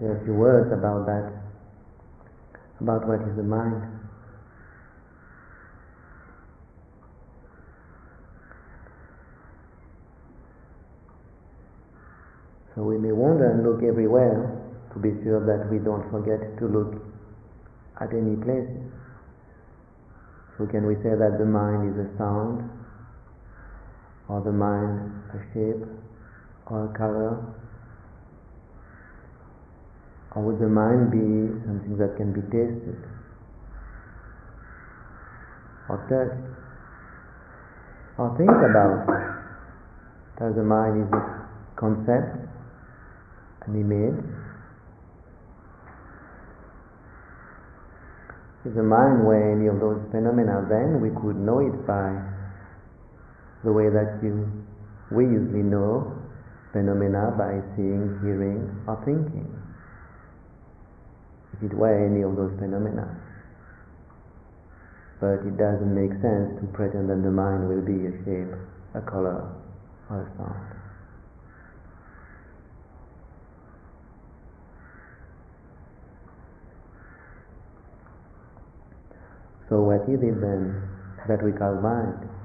say 0.00 0.06
a 0.06 0.24
few 0.24 0.34
words 0.34 0.72
about 0.72 1.06
that, 1.06 1.32
about 2.80 3.06
what 3.06 3.20
is 3.28 3.36
the 3.36 3.42
mind. 3.42 3.82
So 12.74 12.82
we 12.84 12.96
may 12.96 13.10
wander 13.10 13.50
and 13.50 13.66
look 13.66 13.82
everywhere 13.82 14.54
to 14.94 14.98
be 15.00 15.10
sure 15.24 15.42
that 15.42 15.68
we 15.68 15.78
don't 15.82 16.08
forget 16.12 16.38
to 16.58 16.66
look 16.66 17.02
at 18.00 18.14
any 18.14 18.36
places. 18.36 18.86
So 20.56 20.66
can 20.66 20.86
we 20.86 20.94
say 21.02 21.10
that 21.18 21.38
the 21.38 21.44
mind 21.44 21.90
is 21.90 22.06
a 22.06 22.18
sound, 22.18 22.70
or 24.28 24.42
the 24.42 24.52
mind 24.52 25.10
a 25.34 25.42
shape, 25.54 25.82
or 26.70 26.86
a 26.86 26.98
color? 26.98 27.67
Would 30.38 30.58
the 30.60 30.68
mind 30.68 31.10
be 31.10 31.60
something 31.66 31.98
that 31.98 32.16
can 32.16 32.32
be 32.32 32.40
tasted, 32.42 32.96
or 35.88 35.98
touched, 36.08 36.40
or 38.18 38.36
think 38.38 38.50
about? 38.50 39.06
Does 40.38 40.54
the 40.54 40.62
mind 40.62 41.02
is 41.02 41.12
a 41.12 41.38
concept, 41.78 42.48
an 43.66 43.74
image. 43.78 44.24
If 48.64 48.74
the 48.74 48.82
mind 48.82 49.24
were 49.24 49.38
any 49.38 49.68
of 49.68 49.78
those 49.78 50.02
phenomena, 50.10 50.66
then 50.68 51.00
we 51.00 51.10
could 51.10 51.36
know 51.36 51.60
it 51.60 51.86
by 51.86 52.18
the 53.64 53.72
way 53.72 53.88
that 53.88 54.18
you, 54.22 54.50
we 55.12 55.24
usually 55.24 55.62
know 55.62 56.12
phenomena 56.72 57.32
by 57.38 57.62
seeing, 57.76 58.18
hearing, 58.22 58.66
or 58.86 58.98
thinking. 59.04 59.46
It 61.60 61.74
were 61.74 62.06
any 62.06 62.22
of 62.22 62.36
those 62.36 62.52
phenomena. 62.58 63.18
But 65.20 65.42
it 65.42 65.56
doesn't 65.56 65.92
make 65.92 66.12
sense 66.22 66.60
to 66.60 66.66
pretend 66.72 67.10
that 67.10 67.22
the 67.22 67.30
mind 67.30 67.68
will 67.68 67.82
be 67.82 68.06
a 68.06 68.12
shape, 68.24 68.54
a 68.94 69.00
color, 69.00 69.50
or 70.08 70.22
a 70.22 70.36
sound. 70.38 70.78
So 79.68 79.82
what 79.82 80.08
is 80.08 80.22
it 80.22 80.40
then 80.40 80.80
that 81.26 81.42
we 81.42 81.52
call 81.52 81.74
mind? 81.74 82.37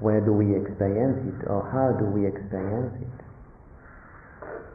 Where 0.00 0.20
do 0.20 0.32
we 0.32 0.56
experience 0.56 1.20
it 1.28 1.46
or 1.48 1.68
how 1.68 1.92
do 1.98 2.06
we 2.06 2.26
experience 2.26 2.96
it? 3.00 3.24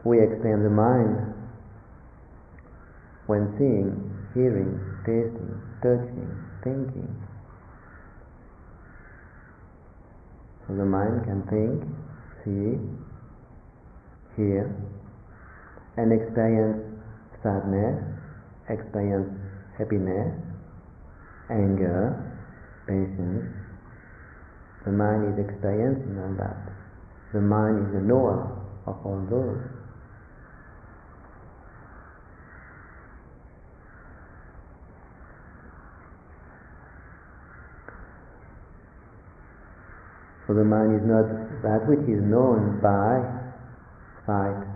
We 0.05 0.21
experience 0.21 0.63
the 0.63 0.69
mind 0.69 1.33
when 3.25 3.49
seeing, 3.57 3.89
hearing, 4.35 4.77
tasting, 5.01 5.61
touching, 5.81 6.29
thinking. 6.63 7.09
So 10.67 10.75
the 10.75 10.85
mind 10.85 11.25
can 11.25 11.41
think, 11.49 11.81
see, 12.45 12.77
hear, 14.37 14.69
and 15.97 16.13
experience 16.13 16.85
sadness, 17.41 17.97
experience 18.69 19.29
happiness, 19.77 20.33
anger, 21.49 22.13
patience. 22.85 23.64
The 24.85 24.91
mind 24.91 25.33
is 25.33 25.45
experiencing 25.49 26.17
all 26.21 26.35
that. 26.37 26.57
The 27.33 27.41
mind 27.41 27.89
is 27.89 27.95
a 27.95 28.05
knower 28.05 28.53
of 28.85 28.95
all 29.03 29.25
those. 29.29 29.57
So 40.45 40.53
the 40.53 40.63
mind 40.63 41.01
is 41.01 41.05
not 41.07 41.25
that 41.63 41.89
which 41.89 42.05
is 42.05 42.21
known 42.21 42.77
by 42.77 43.25
sight, 44.27 44.69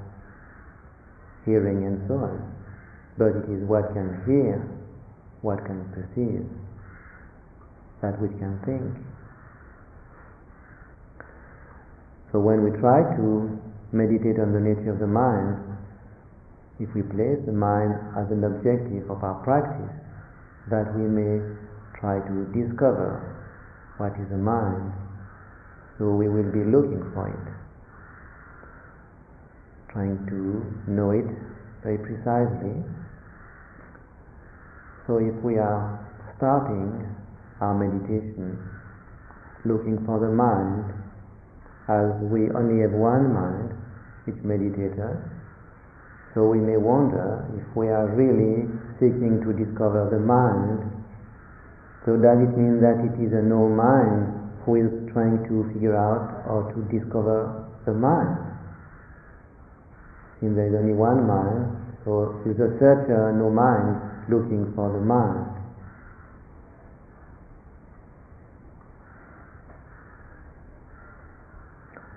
hearing 1.46 1.86
and 1.86 2.02
so 2.08 2.16
on. 2.16 2.56
But 3.19 3.38
it 3.38 3.50
is 3.53 3.62
what 3.69 3.94
can 3.94 4.24
hear, 4.25 4.58
what 5.42 5.64
can 5.66 5.86
perceive, 5.94 6.50
that 8.02 8.19
which 8.19 8.34
can 8.40 8.58
think. 8.66 9.09
So 12.31 12.40
when 12.40 12.63
we 12.63 12.72
try 12.79 13.01
to 13.17 13.28
meditate 13.91 14.38
on 14.38 14.53
the 14.53 14.62
nature 14.62 14.94
of 14.94 15.00
the 15.00 15.09
mind, 15.09 15.57
if 16.79 16.88
we 16.95 17.01
place 17.01 17.41
the 17.45 17.56
mind 17.56 17.94
as 18.16 18.29
an 18.31 18.45
objective 18.45 19.09
of 19.09 19.23
our 19.23 19.41
practice, 19.44 19.95
that 20.69 20.94
we 20.95 21.03
may 21.09 21.41
try 22.00 22.22
to 22.22 22.35
discover 22.53 23.19
what 23.97 24.13
is 24.16 24.29
the 24.29 24.38
mind, 24.38 24.94
so 25.97 26.13
we 26.13 26.29
will 26.29 26.47
be 26.53 26.63
looking 26.63 27.03
for 27.13 27.28
it 27.28 27.59
trying 29.91 30.18
to 30.29 30.91
know 30.91 31.12
it 31.12 31.25
very 31.84 31.97
precisely. 31.97 32.78
So 35.07 35.18
if 35.18 35.34
we 35.44 35.57
are 35.57 35.97
starting 36.38 37.09
our 37.59 37.73
meditation 37.73 38.57
looking 39.66 39.97
for 40.06 40.19
the 40.22 40.29
mind, 40.29 40.94
as 41.89 42.13
we 42.29 42.53
only 42.53 42.85
have 42.85 42.94
one 42.94 43.33
mind, 43.33 43.73
each 44.29 44.38
meditator, 44.45 45.17
so 46.38 46.45
we 46.45 46.61
may 46.61 46.77
wonder 46.77 47.50
if 47.57 47.66
we 47.75 47.89
are 47.89 48.05
really 48.13 48.69
seeking 49.01 49.41
to 49.41 49.50
discover 49.57 50.05
the 50.13 50.22
mind. 50.22 50.85
So 52.05 52.13
does 52.22 52.38
it 52.45 52.53
mean 52.53 52.77
that 52.85 53.01
it 53.01 53.17
is 53.17 53.33
a 53.33 53.41
no 53.41 53.66
mind 53.66 54.29
who 54.61 54.77
is 54.77 54.89
trying 55.09 55.41
to 55.50 55.66
figure 55.73 55.97
out 55.97 56.45
or 56.45 56.69
to 56.69 56.79
discover 56.94 57.66
the 57.89 57.97
mind? 57.97 58.38
Since 60.39 60.56
there 60.56 60.69
is 60.69 60.75
only 60.77 60.94
one 60.94 61.25
mind, 61.25 61.73
so 62.06 62.38
is 62.45 62.56
a 62.61 62.77
searcher 62.77 63.33
no 63.33 63.50
mind 63.50 64.29
looking 64.29 64.71
for 64.77 64.94
the 64.94 65.01
mind. 65.01 65.59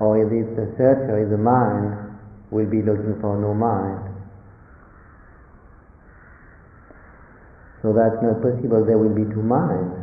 Or 0.02 0.18
if 0.18 0.34
it's 0.34 0.50
the 0.58 0.66
searcher 0.74 1.22
is 1.22 1.30
the 1.30 1.38
mind, 1.38 1.94
will 2.50 2.66
be 2.66 2.82
looking 2.82 3.14
for 3.22 3.38
no 3.38 3.54
mind. 3.54 4.02
So 7.86 7.94
that's 7.94 8.18
not 8.18 8.42
possible, 8.42 8.82
there 8.82 8.98
will 8.98 9.14
be 9.14 9.22
two 9.30 9.46
minds. 9.46 9.94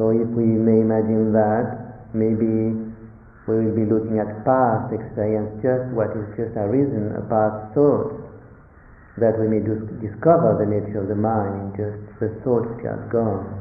So 0.00 0.08
if 0.08 0.24
we 0.32 0.48
may 0.48 0.80
imagine 0.80 1.36
that, 1.36 2.08
maybe 2.16 2.72
we 3.44 3.52
will 3.60 3.76
be 3.76 3.84
looking 3.84 4.16
at 4.16 4.40
past 4.48 4.88
experience, 4.88 5.52
just 5.60 5.92
what 5.92 6.16
is 6.16 6.24
just 6.32 6.56
a 6.56 6.64
reason, 6.64 7.12
a 7.12 7.24
past 7.28 7.76
thought, 7.76 8.24
that 9.20 9.36
we 9.36 9.52
may 9.52 9.60
discover 10.00 10.56
the 10.56 10.64
nature 10.64 11.04
of 11.04 11.12
the 11.12 11.18
mind 11.20 11.60
in 11.60 11.66
just 11.76 12.00
the 12.24 12.32
thought 12.40 12.64
which 12.72 12.88
has 12.88 13.04
gone. 13.12 13.52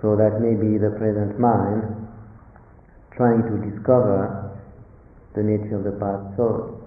So 0.00 0.16
that 0.16 0.40
may 0.40 0.56
be 0.56 0.80
the 0.80 0.96
present 0.96 1.36
mind 1.36 2.01
trying 3.16 3.42
to 3.44 3.54
discover 3.70 4.52
the 5.34 5.42
nature 5.42 5.76
of 5.76 5.84
the 5.84 5.96
past 5.96 6.36
thought. 6.36 6.80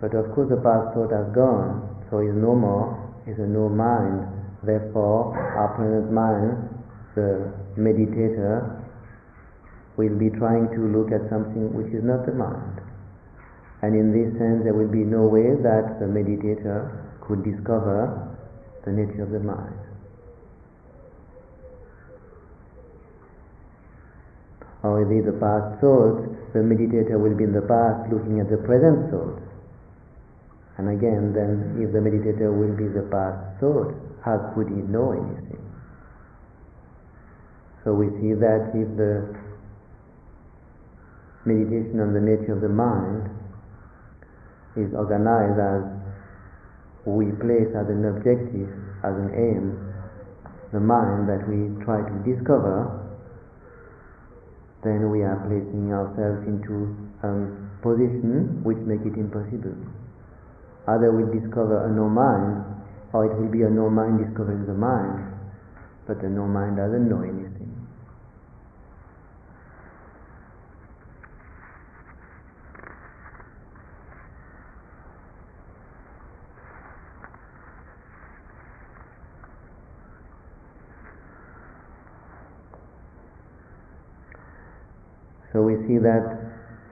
But 0.00 0.14
of 0.14 0.34
course 0.34 0.50
the 0.50 0.58
past 0.58 0.94
thought 0.94 1.14
has 1.14 1.30
gone, 1.34 2.02
so 2.10 2.18
is 2.20 2.34
no 2.34 2.54
more, 2.54 2.98
is 3.26 3.38
a 3.38 3.46
no 3.46 3.68
mind. 3.68 4.26
Therefore, 4.62 5.34
our 5.34 5.74
present 5.74 6.10
mind, 6.10 6.70
the 7.14 7.54
meditator, 7.78 8.82
will 9.96 10.16
be 10.18 10.30
trying 10.38 10.70
to 10.74 10.80
look 10.90 11.12
at 11.12 11.28
something 11.30 11.74
which 11.74 11.92
is 11.92 12.02
not 12.02 12.26
the 12.26 12.32
mind. 12.32 12.80
And 13.82 13.94
in 13.94 14.14
this 14.14 14.38
sense, 14.38 14.62
there 14.62 14.74
will 14.74 14.90
be 14.90 15.02
no 15.02 15.26
way 15.26 15.58
that 15.58 15.98
the 15.98 16.06
meditator 16.06 16.86
could 17.20 17.42
discover 17.42 18.30
the 18.84 18.92
nature 18.92 19.22
of 19.22 19.30
the 19.30 19.40
mind. 19.40 19.91
Is 24.82 25.24
the 25.24 25.38
past 25.38 25.78
thoughts, 25.78 26.26
the 26.52 26.58
meditator 26.58 27.14
will 27.14 27.38
be 27.38 27.44
in 27.44 27.54
the 27.54 27.62
past 27.62 28.10
looking 28.10 28.40
at 28.42 28.50
the 28.50 28.58
present 28.66 29.14
thoughts. 29.14 29.38
And 30.76 30.90
again, 30.90 31.30
then, 31.30 31.78
if 31.78 31.94
the 31.94 32.02
meditator 32.02 32.50
will 32.50 32.74
be 32.74 32.90
the 32.90 33.06
past 33.06 33.62
thought, 33.62 33.94
how 34.26 34.50
could 34.54 34.66
he 34.66 34.82
know 34.90 35.14
anything? 35.14 35.62
So 37.84 37.94
we 37.94 38.10
see 38.18 38.34
that 38.34 38.74
if 38.74 38.90
the 38.98 39.30
meditation 41.46 42.02
on 42.02 42.10
the 42.14 42.20
nature 42.20 42.54
of 42.54 42.60
the 42.60 42.68
mind 42.68 43.30
is 44.74 44.90
organized 44.98 45.62
as 45.62 45.82
we 47.06 47.30
place 47.38 47.70
as 47.70 47.86
an 47.86 48.02
objective, 48.06 48.66
as 49.06 49.14
an 49.14 49.30
aim, 49.30 49.78
the 50.72 50.80
mind 50.80 51.30
that 51.30 51.46
we 51.46 51.70
try 51.84 52.02
to 52.02 52.16
discover, 52.26 53.01
then 54.82 55.10
we 55.10 55.22
are 55.22 55.38
placing 55.46 55.94
ourselves 55.94 56.42
into 56.46 56.90
a 57.22 57.30
position 57.82 58.62
which 58.62 58.78
make 58.82 59.02
it 59.06 59.14
impossible. 59.14 59.78
Either 60.86 61.14
we 61.14 61.22
discover 61.38 61.86
a 61.86 61.90
no 61.94 62.10
mind, 62.10 62.66
or 63.12 63.26
it 63.26 63.34
will 63.38 63.50
be 63.50 63.62
a 63.62 63.70
no 63.70 63.88
mind 63.88 64.18
discovering 64.18 64.66
the 64.66 64.74
mind, 64.74 65.22
but 66.06 66.20
the 66.20 66.28
no 66.28 66.46
mind 66.46 66.76
doesn't 66.76 67.08
know 67.08 67.22
anything. 67.22 67.71
So 85.52 85.60
we 85.60 85.76
see 85.86 86.00
that 86.00 86.24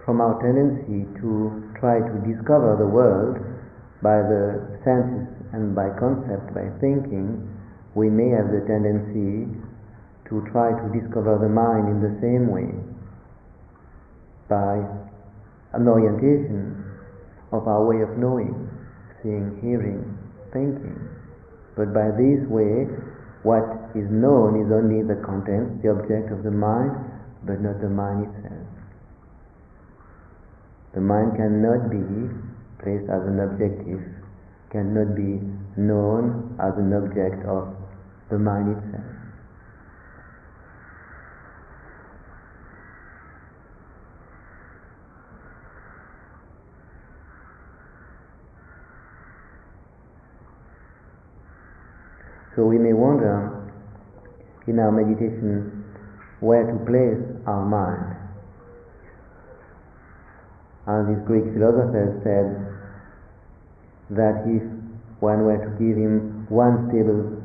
from 0.04 0.20
our 0.20 0.36
tendency 0.44 1.08
to 1.20 1.72
try 1.80 2.00
to 2.00 2.14
discover 2.28 2.76
the 2.76 2.86
world 2.86 3.40
by 4.04 4.20
the 4.20 4.76
senses 4.84 5.28
and 5.52 5.74
by 5.74 5.88
concept, 5.96 6.52
by 6.52 6.68
thinking, 6.80 7.48
we 7.94 8.08
may 8.08 8.28
have 8.30 8.52
the 8.52 8.60
tendency 8.68 9.48
to 10.28 10.34
try 10.52 10.70
to 10.70 10.86
discover 10.92 11.40
the 11.40 11.48
mind 11.48 11.88
in 11.88 11.98
the 12.04 12.14
same 12.20 12.52
way 12.52 12.70
by 14.48 14.78
an 15.72 15.88
orientation 15.88 16.84
of 17.52 17.66
our 17.66 17.82
way 17.86 18.02
of 18.02 18.18
knowing, 18.18 18.68
seeing, 19.22 19.58
hearing, 19.62 20.04
thinking. 20.52 20.98
But 21.76 21.94
by 21.94 22.10
this 22.14 22.42
way, 22.46 22.86
what 23.42 23.94
is 23.94 24.06
known 24.10 24.60
is 24.60 24.68
only 24.70 25.02
the 25.02 25.18
content, 25.24 25.82
the 25.82 25.90
object 25.90 26.30
of 26.30 26.42
the 26.42 26.50
mind, 26.50 26.92
but 27.44 27.60
not 27.60 27.80
the 27.80 27.88
mind 27.88 28.28
itself. 28.28 28.66
The 30.94 31.00
mind 31.00 31.36
cannot 31.36 31.90
be 31.90 32.02
placed 32.82 33.08
as 33.08 33.22
an 33.26 33.40
objective, 33.40 34.02
cannot 34.70 35.14
be 35.14 35.40
known 35.76 36.56
as 36.58 36.76
an 36.76 36.92
object 36.92 37.46
of 37.46 37.76
the 38.28 38.38
mind 38.38 38.76
itself. 38.76 39.20
So 52.56 52.66
we 52.66 52.78
may 52.78 52.92
wonder 52.92 53.72
in 54.66 54.78
our 54.80 54.90
meditation 54.90 55.79
where 56.40 56.64
to 56.64 56.76
place 56.88 57.20
our 57.46 57.64
mind. 57.64 58.16
And 60.86 61.12
this 61.12 61.20
Greek 61.28 61.44
philosopher 61.52 62.16
said 62.24 62.48
that 64.16 64.42
if 64.48 64.64
one 65.20 65.44
were 65.44 65.60
to 65.60 65.70
give 65.76 65.96
him 66.00 66.48
one 66.48 66.88
stable 66.88 67.36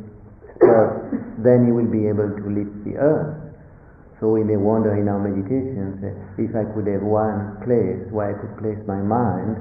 spot, 0.56 1.44
then 1.44 1.68
he 1.68 1.72
will 1.76 1.92
be 1.92 2.08
able 2.08 2.32
to 2.32 2.46
lift 2.48 2.74
the 2.88 2.96
earth. 2.96 3.46
So 4.20 4.32
we 4.32 4.44
may 4.48 4.56
wonder 4.56 4.96
in 4.96 5.12
our 5.12 5.20
meditations 5.20 6.00
if 6.40 6.56
I 6.56 6.64
could 6.72 6.88
have 6.88 7.04
one 7.04 7.60
place 7.68 8.08
where 8.10 8.32
I 8.32 8.36
could 8.40 8.56
place 8.58 8.80
my 8.88 9.04
mind, 9.04 9.60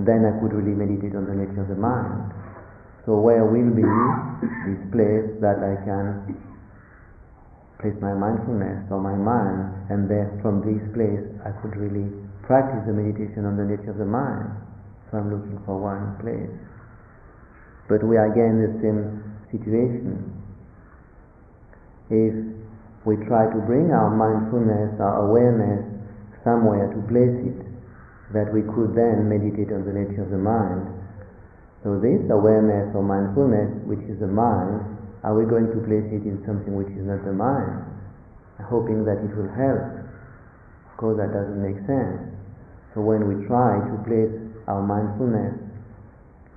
then 0.00 0.24
I 0.24 0.32
could 0.40 0.56
really 0.56 0.72
meditate 0.74 1.14
on 1.14 1.28
the 1.28 1.36
nature 1.36 1.60
of 1.60 1.68
the 1.68 1.76
mind. 1.76 2.32
So 3.04 3.20
where 3.20 3.44
will 3.44 3.70
be 3.76 3.84
this 4.64 4.80
place 4.88 5.28
that 5.44 5.60
I 5.60 5.76
can 5.84 6.32
place 7.84 8.00
my 8.00 8.16
mindfulness 8.16 8.88
or 8.88 8.96
my 8.96 9.12
mind, 9.12 9.92
and 9.92 10.08
there 10.08 10.32
from 10.40 10.64
this 10.64 10.80
place 10.96 11.20
I 11.44 11.52
could 11.60 11.76
really 11.76 12.08
practice 12.48 12.80
the 12.88 12.96
meditation 12.96 13.44
on 13.44 13.60
the 13.60 13.68
nature 13.68 13.92
of 13.92 14.00
the 14.00 14.08
mind. 14.08 14.48
So 15.12 15.20
I'm 15.20 15.28
looking 15.28 15.60
for 15.68 15.76
one 15.76 16.16
place. 16.24 16.48
But 17.84 18.00
we 18.00 18.16
are 18.16 18.32
again 18.32 18.56
in 18.56 18.60
the 18.64 18.74
same 18.80 19.00
situation. 19.52 20.32
If 22.08 22.32
we 23.04 23.20
try 23.28 23.52
to 23.52 23.60
bring 23.68 23.92
our 23.92 24.08
mindfulness, 24.08 24.96
our 24.96 25.28
awareness 25.28 25.84
somewhere 26.40 26.88
to 26.88 27.00
place 27.04 27.36
it, 27.52 27.68
that 28.32 28.48
we 28.48 28.64
could 28.64 28.96
then 28.96 29.28
meditate 29.28 29.68
on 29.76 29.84
the 29.84 29.92
nature 29.92 30.24
of 30.24 30.32
the 30.32 30.40
mind. 30.40 30.88
So 31.84 32.00
this 32.00 32.24
awareness 32.32 32.96
or 32.96 33.04
mindfulness, 33.04 33.76
which 33.84 34.00
is 34.08 34.16
the 34.24 34.32
mind, 34.32 34.93
are 35.24 35.32
we 35.32 35.48
going 35.48 35.72
to 35.72 35.80
place 35.88 36.04
it 36.12 36.28
in 36.28 36.44
something 36.44 36.76
which 36.76 36.92
is 36.92 37.00
not 37.08 37.24
the 37.24 37.32
mind, 37.32 37.80
hoping 38.68 39.08
that 39.08 39.24
it 39.24 39.32
will 39.32 39.48
help? 39.56 40.04
Of 40.92 40.94
course, 41.00 41.16
that 41.16 41.32
doesn't 41.32 41.64
make 41.64 41.80
sense. 41.88 42.28
So 42.92 43.00
when 43.00 43.24
we 43.24 43.48
try 43.48 43.80
to 43.80 43.96
place 44.04 44.36
our 44.68 44.84
mindfulness, 44.84 45.56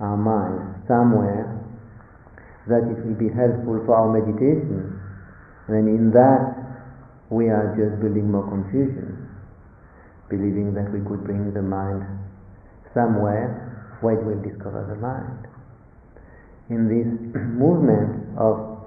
our 0.03 0.19
mind, 0.19 0.83
somewhere 0.83 1.47
that 2.67 2.83
it 2.91 2.99
will 3.07 3.15
be 3.15 3.31
helpful 3.31 3.79
for 3.87 3.95
our 3.95 4.11
meditation, 4.11 4.99
then 5.71 5.87
in 5.87 6.11
that 6.11 6.51
we 7.31 7.47
are 7.47 7.71
just 7.71 8.03
building 8.03 8.27
more 8.27 8.43
confusion, 8.51 9.31
believing 10.27 10.75
that 10.75 10.91
we 10.91 10.99
could 11.07 11.23
bring 11.23 11.55
the 11.55 11.63
mind 11.63 12.03
somewhere 12.93 13.97
where 14.03 14.19
it 14.19 14.23
will 14.27 14.43
discover 14.43 14.83
the 14.91 14.99
mind 14.99 15.46
in 16.69 16.87
this 16.87 17.07
movement 17.59 18.37
of 18.37 18.77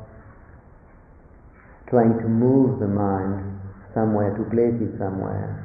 trying 1.88 2.14
to 2.22 2.28
move 2.28 2.78
the 2.78 2.86
mind 2.86 3.60
somewhere, 3.94 4.30
to 4.38 4.44
place 4.46 4.76
it 4.78 4.94
somewhere. 4.98 5.58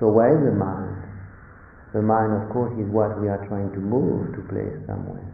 So 0.00 0.08
where 0.08 0.32
is 0.32 0.42
the 0.48 0.56
mind? 0.56 0.96
The 1.92 2.00
mind, 2.00 2.32
of 2.32 2.48
course, 2.54 2.72
is 2.80 2.88
what 2.88 3.20
we 3.20 3.28
are 3.28 3.44
trying 3.50 3.68
to 3.76 3.80
move 3.82 4.32
to 4.38 4.40
place 4.48 4.72
somewhere. 4.86 5.26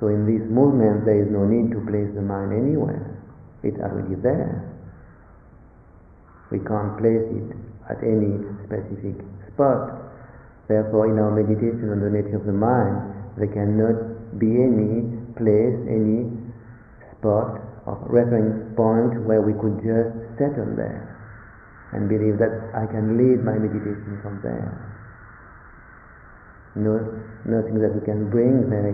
So 0.00 0.08
in 0.08 0.26
this 0.26 0.42
movement, 0.50 1.04
there 1.04 1.22
is 1.22 1.30
no 1.30 1.46
need 1.46 1.70
to 1.74 1.80
place 1.86 2.08
the 2.14 2.22
mind 2.24 2.54
anywhere. 2.54 3.18
It's 3.62 3.78
already 3.78 4.14
there. 4.18 4.64
We 6.50 6.58
can't 6.64 6.96
place 6.96 7.26
it 7.28 7.48
at 7.90 8.00
any 8.00 8.40
specific 8.64 9.20
spot. 9.52 10.08
Therefore, 10.66 11.10
in 11.10 11.18
our 11.18 11.34
meditation 11.34 11.90
on 11.92 12.00
the 12.00 12.10
nature 12.10 12.38
of 12.38 12.46
the 12.46 12.56
mind, 12.56 13.36
there 13.36 13.50
cannot 13.52 14.07
be 14.36 14.50
any 14.50 15.08
place, 15.40 15.76
any 15.88 16.28
spot 17.16 17.64
or 17.88 17.96
reference 18.12 18.76
point 18.76 19.24
where 19.24 19.40
we 19.40 19.56
could 19.56 19.80
just 19.80 20.12
settle 20.36 20.76
there 20.76 21.08
and 21.92 22.08
believe 22.08 22.36
that 22.36 22.52
I 22.76 22.84
can 22.92 23.16
lead 23.16 23.40
my 23.40 23.56
meditation 23.56 24.20
from 24.20 24.40
there. 24.42 24.68
No, 26.76 27.00
nothing 27.48 27.80
that 27.80 27.94
we 27.96 28.04
can 28.04 28.28
bring 28.30 28.68
there 28.68 28.92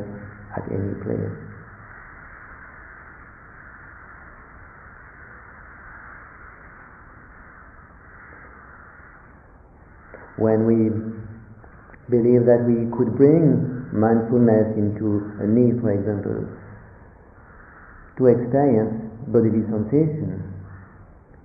at 0.57 0.65
any 0.71 0.95
place. 1.03 1.37
When 10.37 10.67
we 10.67 10.91
believe 12.11 12.45
that 12.45 12.65
we 12.69 12.85
could 12.93 13.17
bring 13.17 13.89
mindfulness 13.95 14.77
into 14.77 15.25
a 15.41 15.47
knee, 15.47 15.73
for 15.81 15.95
example, 15.95 16.45
to 18.19 18.23
experience 18.27 18.95
bodily 19.31 19.65
sensation. 19.71 20.55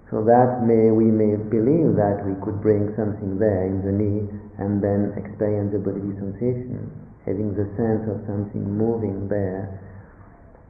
So 0.09 0.25
that 0.25 0.65
may 0.65 0.89
we 0.89 1.05
may 1.13 1.37
believe 1.37 1.93
that 1.95 2.25
we 2.25 2.33
could 2.41 2.59
bring 2.65 2.89
something 2.97 3.37
there 3.37 3.69
in 3.69 3.85
the 3.85 3.93
knee 3.93 4.25
and 4.57 4.81
then 4.81 5.13
experience 5.13 5.69
the 5.71 5.79
bodily 5.79 6.17
sensation, 6.17 6.89
having 7.29 7.53
the 7.53 7.69
sense 7.77 8.09
of 8.09 8.25
something 8.25 8.65
moving 8.65 9.29
there. 9.29 9.69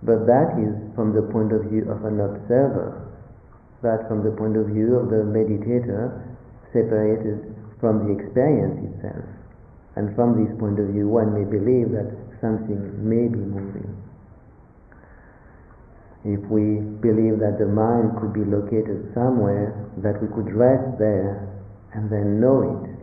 But 0.03 0.27
that 0.27 0.59
is 0.59 0.75
from 0.95 1.15
the 1.15 1.23
point 1.31 1.55
of 1.55 1.71
view 1.71 1.87
of 1.87 2.03
an 2.03 2.19
observer. 2.19 3.07
That 3.81 4.11
from 4.11 4.27
the 4.27 4.35
point 4.35 4.59
of 4.59 4.67
view 4.67 4.99
of 4.99 5.07
the 5.07 5.23
meditator 5.23 6.35
separated 6.75 7.55
from 7.79 8.03
the 8.03 8.19
experience 8.19 8.75
itself. 8.91 9.38
And 9.99 10.15
from 10.15 10.39
this 10.39 10.47
point 10.57 10.79
of 10.79 10.95
view, 10.95 11.09
one 11.11 11.35
may 11.35 11.43
believe 11.43 11.91
that 11.91 12.07
something 12.39 12.79
may 13.03 13.27
be 13.27 13.43
moving. 13.43 13.91
If 16.23 16.39
we 16.47 16.79
believe 17.03 17.43
that 17.43 17.59
the 17.59 17.67
mind 17.67 18.15
could 18.15 18.31
be 18.31 18.47
located 18.47 19.11
somewhere, 19.11 19.75
that 19.99 20.15
we 20.23 20.31
could 20.31 20.55
rest 20.55 20.95
there 20.99 21.51
and 21.91 22.09
then 22.09 22.39
know 22.39 22.63
it, 22.63 22.95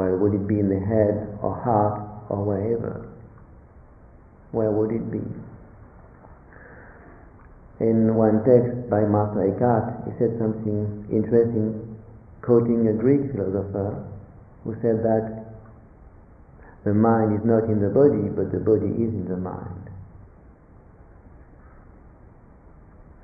well, 0.00 0.16
would 0.16 0.32
it 0.32 0.48
be 0.48 0.60
in 0.60 0.72
the 0.72 0.80
head 0.80 1.36
or 1.44 1.60
heart 1.60 2.08
or 2.32 2.48
wherever? 2.48 3.12
Where 4.52 4.70
would 4.70 4.96
it 4.96 5.12
be? 5.12 5.20
In 7.84 8.16
one 8.16 8.40
text 8.48 8.88
by 8.88 9.04
Master 9.04 9.44
Eckhart, 9.44 10.08
he 10.08 10.12
said 10.16 10.40
something 10.40 11.04
interesting, 11.12 12.00
quoting 12.40 12.88
a 12.88 12.94
Greek 12.94 13.30
philosopher 13.36 14.07
who 14.68 14.76
said 14.84 15.00
that 15.00 15.48
the 16.84 16.92
mind 16.92 17.32
is 17.32 17.40
not 17.40 17.64
in 17.72 17.80
the 17.80 17.88
body, 17.88 18.28
but 18.28 18.52
the 18.52 18.60
body 18.60 18.92
is 19.00 19.16
in 19.16 19.24
the 19.24 19.40
mind. 19.40 19.88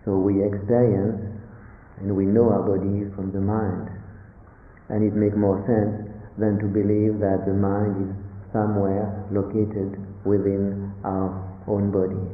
So 0.04 0.16
we 0.16 0.40
experience 0.40 1.20
and 2.00 2.16
we 2.16 2.24
know 2.24 2.48
our 2.48 2.64
body 2.64 3.12
from 3.12 3.28
the 3.32 3.44
mind. 3.44 3.92
And 4.88 5.04
it 5.04 5.12
makes 5.12 5.36
more 5.36 5.60
sense 5.68 6.08
than 6.40 6.56
to 6.60 6.66
believe 6.66 7.20
that 7.20 7.44
the 7.44 7.52
mind 7.52 8.08
is 8.08 8.12
somewhere 8.52 9.28
located 9.30 10.00
within 10.24 10.92
our 11.04 11.28
own 11.68 11.92
body. 11.92 12.33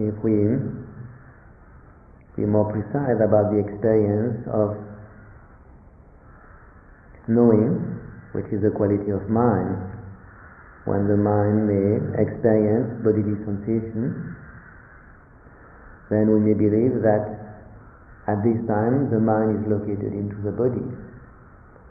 If 0.00 0.16
we 0.24 0.32
be 2.40 2.48
more 2.48 2.72
precise 2.72 3.20
about 3.20 3.52
the 3.52 3.60
experience 3.60 4.48
of 4.48 4.80
knowing, 7.28 8.00
which 8.32 8.48
is 8.48 8.64
a 8.64 8.72
quality 8.72 9.12
of 9.12 9.28
mind, 9.28 9.76
when 10.88 11.04
the 11.04 11.20
mind 11.20 11.68
may 11.68 12.00
experience 12.16 13.04
bodily 13.04 13.36
sensation, 13.44 14.36
then 16.08 16.32
we 16.32 16.48
may 16.48 16.56
believe 16.56 17.04
that 17.04 17.60
at 18.24 18.40
this 18.40 18.56
time 18.64 19.12
the 19.12 19.20
mind 19.20 19.60
is 19.60 19.64
located 19.68 20.16
into 20.16 20.40
the 20.40 20.50
body. 20.56 20.86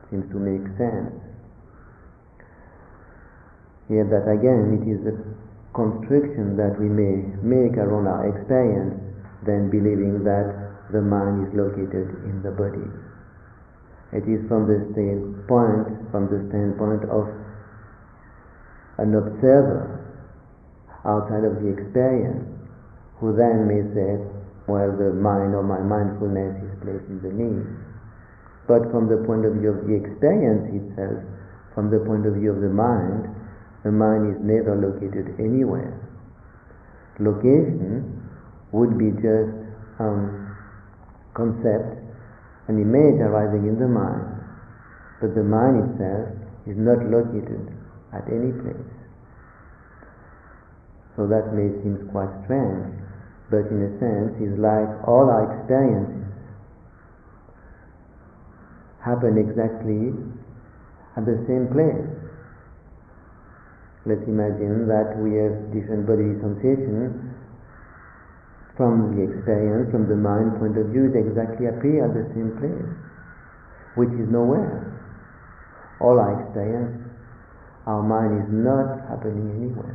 Seems 0.10 0.25
to 0.34 0.39
make 0.42 0.66
sense. 0.82 1.13
Yet 3.86 4.10
that 4.10 4.25
again, 4.25 4.82
it 4.82 4.86
is 4.89 5.01
a 5.06 5.16
construction 5.80 6.60
that 6.60 6.76
we 6.76 6.92
may 6.92 7.24
make 7.40 7.80
around 7.80 8.04
our 8.04 8.28
experience 8.36 9.00
than 9.48 9.72
believing 9.72 10.28
that 10.28 10.52
the 10.92 11.00
mind 11.00 11.48
is 11.48 11.52
located 11.56 12.20
in 12.28 12.44
the 12.44 12.52
body. 12.52 12.84
It 14.12 14.28
is 14.28 14.44
from 14.52 14.68
the 14.68 14.84
standpoint, 14.92 16.12
from 16.12 16.28
the 16.28 16.44
standpoint 16.52 17.08
of 17.08 17.32
an 19.00 19.16
observer 19.16 20.04
outside 21.08 21.48
of 21.48 21.64
the 21.64 21.72
experience, 21.72 22.44
who 23.24 23.32
then 23.32 23.64
may 23.64 23.80
say, 23.96 24.20
well, 24.68 24.92
the 24.92 25.16
mind 25.16 25.56
or 25.56 25.64
my 25.64 25.80
mindfulness 25.80 26.60
is 26.60 26.74
placed 26.84 27.08
in 27.08 27.24
the 27.24 27.32
knee. 27.32 27.64
But 28.68 28.92
from 28.92 29.08
the 29.08 29.24
point 29.24 29.48
of 29.48 29.56
view 29.56 29.72
of 29.72 29.88
the 29.88 29.96
experience 29.96 30.68
itself, 30.76 31.24
from 31.72 31.88
the 31.88 32.04
point 32.04 32.28
of 32.28 32.36
view 32.36 32.52
of 32.52 32.60
the 32.60 32.74
mind, 32.74 33.38
the 33.84 33.92
mind 33.92 34.36
is 34.36 34.40
never 34.44 34.76
located 34.76 35.40
anywhere. 35.40 35.96
Location 37.20 38.28
would 38.72 38.98
be 38.98 39.12
just 39.20 39.56
um, 40.00 40.56
concept, 41.34 42.00
an 42.68 42.80
image 42.80 43.20
arising 43.20 43.68
in 43.68 43.80
the 43.80 43.88
mind, 43.88 44.40
but 45.22 45.36
the 45.36 45.44
mind 45.44 45.84
itself 45.84 46.28
is 46.68 46.78
not 46.80 47.00
located 47.08 47.72
at 48.14 48.24
any 48.28 48.52
place. 48.52 48.92
So 51.16 51.28
that 51.28 51.52
may 51.52 51.68
seem 51.84 52.08
quite 52.12 52.32
strange, 52.48 52.96
but 53.52 53.68
in 53.68 53.84
a 53.84 53.92
sense 54.00 54.40
is 54.40 54.56
like 54.56 54.88
all 55.08 55.28
our 55.28 55.52
experiences 55.60 56.30
happen 59.04 59.36
exactly 59.40 60.16
at 61.18 61.26
the 61.26 61.40
same 61.48 61.68
place. 61.72 62.29
Let's 64.10 64.25
imagine 64.25 64.89
that 64.89 65.22
we 65.22 65.38
have 65.38 65.70
different 65.70 66.10
bodily 66.10 66.34
sensations 66.42 67.13
from 68.74 69.13
the 69.13 69.22
experience, 69.22 69.94
from 69.94 70.10
the 70.10 70.18
mind 70.18 70.58
point 70.58 70.82
of 70.82 70.89
view, 70.89 71.13
it 71.13 71.20
exactly 71.20 71.70
appear 71.70 72.10
at 72.10 72.18
the 72.18 72.25
same 72.34 72.58
place, 72.58 72.89
which 73.94 74.10
is 74.18 74.25
nowhere. 74.34 74.98
All 76.01 76.18
our 76.18 76.42
experience, 76.42 77.06
our 77.86 78.01
mind 78.01 78.42
is 78.42 78.50
not 78.50 79.06
happening 79.13 79.46
anywhere. 79.62 79.94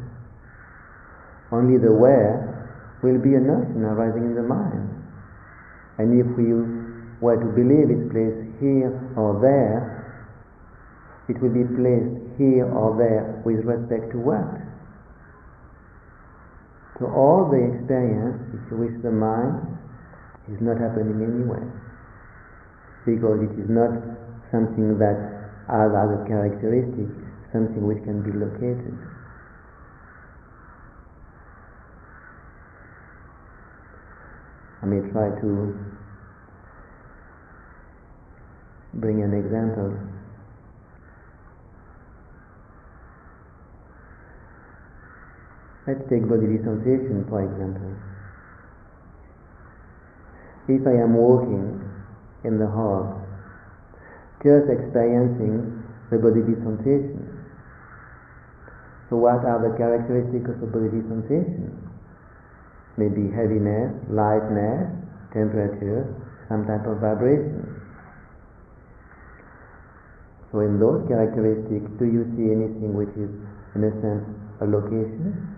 Only 1.50 1.83
the 1.83 1.90
where 1.90 2.71
will 3.02 3.18
be 3.18 3.35
a 3.35 3.42
notion 3.42 3.83
arising 3.83 4.30
in 4.30 4.35
the 4.38 4.47
mind. 4.47 4.94
And 5.99 6.14
if 6.23 6.30
we 6.38 6.54
were 7.18 7.35
to 7.35 7.50
believe 7.50 7.90
it's 7.90 8.06
placed 8.14 8.62
here 8.62 8.94
or 9.18 9.42
there, 9.42 10.06
it 11.26 11.42
will 11.42 11.50
be 11.50 11.66
placed 11.75 12.24
here 12.38 12.67
or 12.67 12.97
there 12.97 13.43
with 13.45 13.64
respect 13.64 14.12
to 14.12 14.19
what? 14.19 14.64
So 16.99 17.07
all 17.11 17.50
the 17.50 17.59
experience, 17.59 18.38
you 18.71 18.76
wish, 18.79 18.95
the 19.03 19.11
mind 19.11 19.67
is 20.47 20.61
not 20.62 20.79
happening 20.79 21.19
anywhere. 21.19 21.67
Because 23.05 23.43
it 23.43 23.55
is 23.59 23.69
not 23.69 23.91
something 24.53 24.99
that 24.99 25.19
has 25.67 25.91
other 25.91 26.23
characteristics, 26.29 27.11
something 27.53 27.83
which 27.83 28.03
can 28.05 28.23
be 28.23 28.31
located. 28.31 28.95
I 34.83 34.87
may 34.87 35.00
try 35.11 35.33
to 35.41 35.50
bring 38.95 39.23
an 39.23 39.33
example. 39.33 40.13
Let's 45.87 46.00
take 46.09 46.25
bodily 46.25 46.57
sensation, 46.64 47.29
for 47.29 47.45
example. 47.45 47.93
If 50.64 50.81
I 50.88 50.97
am 50.97 51.12
walking 51.12 51.76
in 52.45 52.59
the 52.59 52.67
hall, 52.67 53.21
just 54.41 54.64
experiencing 54.73 55.85
the 56.09 56.17
bodily 56.17 56.57
sensation. 56.64 57.21
So 59.11 59.17
what 59.21 59.45
are 59.45 59.61
the 59.61 59.76
characteristics 59.76 60.49
of 60.49 60.61
the 60.64 60.69
bodily 60.73 61.05
sensation? 61.05 61.76
Maybe 62.97 63.29
heaviness, 63.29 63.93
lightness, 64.09 64.88
temperature, 65.37 66.09
some 66.49 66.64
type 66.64 66.88
of 66.88 67.05
vibration. 67.05 67.61
So 70.50 70.61
in 70.61 70.81
those 70.81 71.05
characteristics, 71.09 71.93
do 72.00 72.07
you 72.09 72.25
see 72.37 72.49
anything 72.49 72.97
which 72.97 73.12
is, 73.21 73.29
in 73.76 73.85
a 73.85 73.93
sense, 74.00 74.25
a 74.61 74.64
location? 74.64 75.53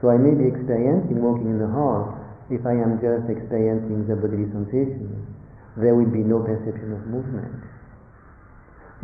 So 0.00 0.08
I 0.08 0.16
may 0.16 0.32
be 0.32 0.48
experiencing 0.48 1.20
walking 1.20 1.52
in 1.52 1.60
the 1.60 1.68
hall. 1.68 2.16
If 2.48 2.64
I 2.64 2.72
am 2.72 2.96
just 3.04 3.28
experiencing 3.28 4.08
the 4.08 4.16
bodily 4.16 4.48
sensation, 4.48 5.28
there 5.76 5.94
will 5.94 6.08
be 6.08 6.24
no 6.24 6.40
perception 6.40 6.96
of 6.96 7.04
movement. 7.06 7.62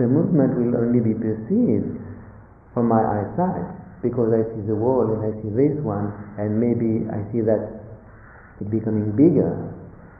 The 0.00 0.08
movement 0.08 0.56
will 0.56 0.76
only 0.76 1.00
be 1.00 1.12
perceived 1.12 2.00
from 2.72 2.88
my 2.88 3.00
eyesight 3.00 4.02
because 4.02 4.32
I 4.32 4.44
see 4.52 4.64
the 4.68 4.76
wall 4.76 5.08
and 5.14 5.20
I 5.24 5.32
see 5.40 5.52
this 5.52 5.76
one 5.84 6.12
and 6.36 6.60
maybe 6.60 7.08
I 7.08 7.24
see 7.32 7.40
that 7.44 7.76
it 8.60 8.68
becoming 8.68 9.12
bigger. 9.16 9.52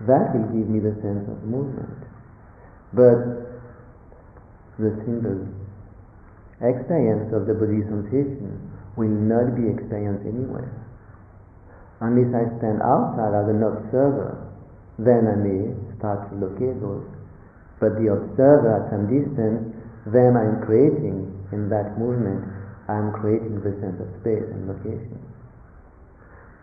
That 0.09 0.37
will 0.37 0.49
give 0.53 0.69
me 0.69 0.81
the 0.81 0.93
sense 1.01 1.25
of 1.29 1.41
movement. 1.45 2.05
But 2.93 3.47
the 4.77 4.93
simple 5.09 5.49
experience 6.61 7.33
of 7.33 7.49
the 7.49 7.57
body 7.57 7.81
sensation 7.85 8.66
will 8.97 9.13
not 9.13 9.55
be 9.55 9.69
experienced 9.69 10.25
anywhere. 10.25 10.73
Unless 12.01 12.33
I 12.33 12.45
stand 12.61 12.81
outside 12.85 13.33
as 13.33 13.49
an 13.49 13.61
observer, 13.65 14.37
then 15.01 15.29
I 15.29 15.37
may 15.37 15.73
start 15.97 16.29
to 16.29 16.35
locate 16.37 16.81
those. 16.81 17.05
But 17.81 18.01
the 18.01 18.13
observer 18.13 18.81
at 18.81 18.89
some 18.93 19.09
distance, 19.09 19.73
then 20.09 20.37
I'm 20.37 20.65
creating 20.65 21.29
in 21.53 21.69
that 21.69 21.97
movement, 22.01 22.45
I'm 22.89 23.13
creating 23.17 23.61
the 23.61 23.77
sense 23.81 24.01
of 24.01 24.09
space 24.21 24.45
and 24.49 24.69
location. 24.69 25.21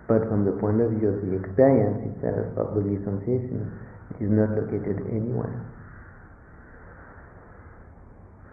But 0.10 0.26
from 0.30 0.46
the 0.46 0.58
point 0.58 0.82
of 0.82 0.98
view 0.98 1.14
of 1.14 1.22
the 1.22 1.38
experience 1.38 2.02
itself 2.14 2.54
of 2.58 2.74
bodily 2.74 2.98
sensation, 3.06 3.70
it 4.14 4.26
is 4.26 4.32
not 4.34 4.54
located 4.54 5.06
anywhere. 5.10 5.66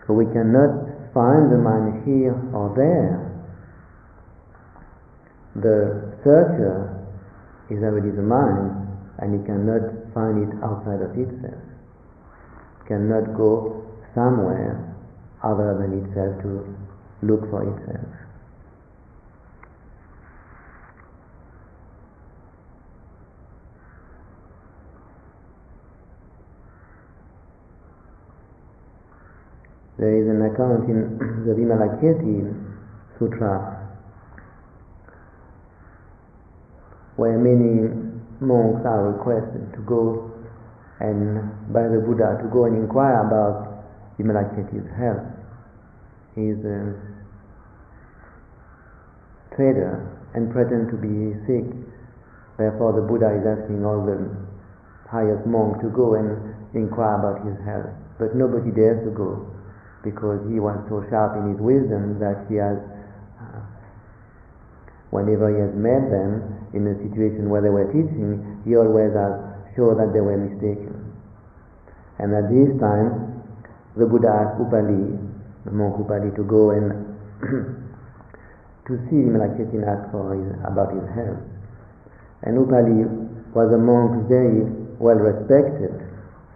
So 0.06 0.14
we 0.14 0.24
cannot 0.32 1.12
find 1.12 1.50
the 1.50 1.58
mind 1.58 2.06
here 2.06 2.34
or 2.54 2.72
there 2.76 3.29
the 5.56 6.14
searcher 6.22 7.00
is 7.70 7.82
already 7.82 8.10
the 8.10 8.22
mind 8.22 8.86
and 9.18 9.38
he 9.38 9.46
cannot 9.46 10.14
find 10.14 10.46
it 10.46 10.52
outside 10.62 11.02
of 11.02 11.10
itself. 11.18 11.62
Cannot 12.86 13.36
go 13.36 13.84
somewhere 14.14 14.94
other 15.42 15.76
than 15.78 16.04
itself 16.04 16.40
to 16.42 16.76
look 17.22 17.48
for 17.50 17.62
itself. 17.62 18.06
There 29.98 30.16
is 30.16 30.26
an 30.28 30.40
account 30.40 30.88
in 30.88 31.44
the 31.44 31.52
Vimalakirti 31.52 32.56
Sutra 33.18 33.79
where 37.20 37.36
many 37.36 37.92
monks 38.40 38.80
are 38.88 39.12
requested 39.12 39.60
to 39.76 39.80
go 39.84 40.32
and 41.04 41.52
by 41.68 41.84
the 41.84 42.00
Buddha 42.00 42.40
to 42.40 42.48
go 42.48 42.64
and 42.64 42.80
inquire 42.80 43.28
about 43.28 43.84
Vimalakirti's 44.16 44.88
health. 44.96 45.28
He's 46.32 46.56
a 46.64 46.96
trader 49.52 50.00
and 50.32 50.48
pretend 50.48 50.88
to 50.88 50.96
be 50.96 51.36
sick. 51.44 51.68
Therefore, 52.56 52.96
the 52.96 53.04
Buddha 53.04 53.36
is 53.36 53.44
asking 53.44 53.84
all 53.84 54.00
the 54.00 54.16
highest 55.04 55.44
monks 55.44 55.84
to 55.84 55.92
go 55.92 56.16
and 56.16 56.56
inquire 56.72 57.20
about 57.20 57.44
his 57.44 57.60
health. 57.68 57.92
But 58.16 58.32
nobody 58.32 58.72
dares 58.72 59.04
to 59.04 59.12
go 59.12 59.44
because 60.00 60.40
he 60.48 60.56
was 60.56 60.80
so 60.88 61.04
sharp 61.12 61.36
in 61.36 61.52
his 61.52 61.60
wisdom 61.60 62.16
that 62.16 62.48
he 62.48 62.56
has, 62.56 62.80
uh, 63.44 63.60
whenever 65.12 65.52
he 65.52 65.60
has 65.60 65.76
met 65.76 66.08
them 66.08 66.59
in 66.72 66.86
a 66.86 66.94
situation 67.02 67.50
where 67.50 67.62
they 67.62 67.70
were 67.70 67.86
teaching, 67.90 68.62
he 68.64 68.76
always 68.76 69.10
has 69.14 69.34
sure 69.74 69.94
that 69.98 70.12
they 70.12 70.20
were 70.20 70.36
mistaken. 70.38 70.94
And 72.18 72.34
at 72.34 72.52
this 72.52 72.70
time, 72.78 73.42
the 73.96 74.06
Buddha 74.06 74.28
asked 74.28 74.60
Upali, 74.60 75.18
the 75.64 75.72
monk 75.72 75.96
Upali, 75.98 76.30
to 76.36 76.44
go 76.44 76.70
and 76.70 76.92
to 78.86 78.92
see 79.08 79.24
him 79.24 79.38
like 79.40 79.56
asked 79.56 80.10
for 80.12 80.36
his, 80.36 80.52
about 80.62 80.94
his 80.94 81.06
health. 81.16 81.42
And 82.42 82.58
Upali 82.60 83.08
was 83.52 83.72
a 83.74 83.78
monk 83.78 84.28
very 84.28 84.62
well 85.02 85.16
respected 85.18 85.90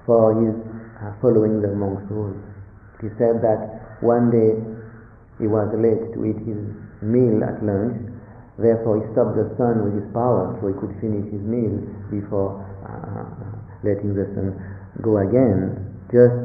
for 0.06 0.36
his 0.38 0.54
uh, 1.02 1.12
following 1.20 1.60
the 1.60 1.74
monk's 1.74 2.06
rules. 2.10 2.38
He 3.00 3.08
said 3.18 3.42
that 3.42 3.98
one 4.00 4.30
day 4.30 4.54
he 5.40 5.46
was 5.48 5.68
late 5.74 6.12
to 6.14 6.18
eat 6.24 6.38
his 6.46 6.60
meal 7.02 7.42
at 7.42 7.58
lunch, 7.64 8.13
therefore 8.58 9.02
he 9.02 9.04
stopped 9.12 9.34
the 9.34 9.50
sun 9.58 9.82
with 9.82 9.94
his 9.98 10.08
power 10.14 10.54
so 10.60 10.68
he 10.70 10.76
could 10.78 10.94
finish 11.00 11.26
his 11.30 11.42
meal 11.42 11.74
before 12.10 12.62
uh, 12.86 13.26
letting 13.82 14.14
the 14.14 14.26
sun 14.34 14.54
go 15.02 15.18
again, 15.18 15.74
just 16.08 16.38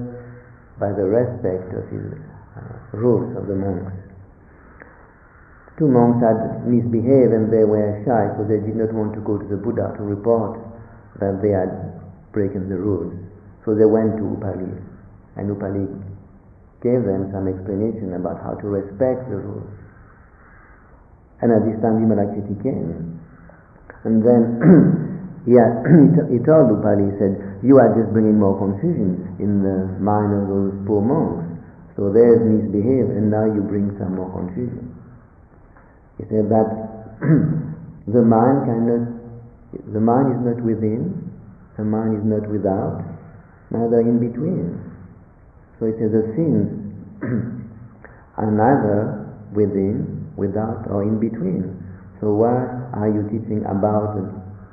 by 0.80 0.90
the 0.90 1.06
respect 1.06 1.70
of 1.76 1.86
his 1.92 2.18
uh, 2.58 2.98
rules 2.98 3.36
of 3.38 3.48
the 3.48 3.56
monks. 3.56 3.94
Two 5.80 5.88
monks 5.88 6.20
had 6.20 6.68
misbehaved 6.68 7.32
and 7.32 7.48
they 7.48 7.64
were 7.64 8.04
shy, 8.04 8.28
so 8.36 8.44
they 8.44 8.60
did 8.60 8.76
not 8.76 8.92
want 8.92 9.16
to 9.16 9.22
go 9.24 9.40
to 9.40 9.48
the 9.48 9.56
Buddha 9.56 9.96
to 9.96 10.04
report 10.04 10.60
that 11.24 11.40
they 11.40 11.56
had 11.56 11.72
broken 12.36 12.68
the 12.68 12.76
rules. 12.76 13.16
So 13.64 13.76
they 13.76 13.88
went 13.88 14.18
to 14.20 14.24
Upali, 14.24 14.76
and 15.40 15.48
Upali 15.48 15.88
gave 16.84 17.04
them 17.08 17.32
some 17.32 17.48
explanation 17.48 18.16
about 18.16 18.44
how 18.44 18.60
to 18.60 18.68
respect 18.68 19.32
the 19.32 19.40
rules. 19.40 19.72
And 21.42 21.52
at 21.52 21.64
this 21.64 21.80
time 21.80 22.04
Vimalakirti 22.04 22.56
came. 22.62 23.20
And 24.04 24.24
then 24.24 24.60
he, 25.48 25.56
had, 25.56 25.84
he 26.32 26.40
told 26.44 26.72
Upali, 26.76 27.08
he 27.08 27.16
said, 27.20 27.34
you 27.64 27.80
are 27.80 27.92
just 27.96 28.12
bringing 28.12 28.40
more 28.40 28.56
confusion 28.56 29.36
in 29.40 29.64
the 29.64 30.00
mind 30.00 30.32
of 30.36 30.48
those 30.48 30.76
poor 30.88 31.04
monks. 31.04 31.48
So 31.96 32.08
they've 32.12 32.40
misbehaved 32.40 33.12
and 33.12 33.28
now 33.32 33.44
you 33.44 33.60
bring 33.60 33.92
some 34.00 34.16
more 34.16 34.32
confusion. 34.32 34.96
He 36.20 36.24
said 36.32 36.48
that 36.48 36.68
the 38.08 38.24
mind 38.24 38.68
cannot, 38.68 39.04
the 39.92 40.00
mind 40.00 40.36
is 40.36 40.42
not 40.44 40.60
within, 40.64 41.32
the 41.76 41.84
mind 41.84 42.20
is 42.20 42.24
not 42.24 42.48
without, 42.48 43.04
neither 43.72 44.00
in 44.00 44.20
between. 44.20 44.80
So 45.80 45.88
it 45.88 45.96
says 46.00 46.12
the 46.12 46.28
sins 46.36 46.68
are 48.40 48.52
neither 48.52 49.32
within, 49.56 50.19
without, 50.40 50.88
or 50.88 51.04
in 51.04 51.20
between. 51.20 51.76
So 52.24 52.32
why 52.32 52.56
are 52.96 53.12
you 53.12 53.28
teaching 53.28 53.64
about 53.68 54.16
the 54.16 54.24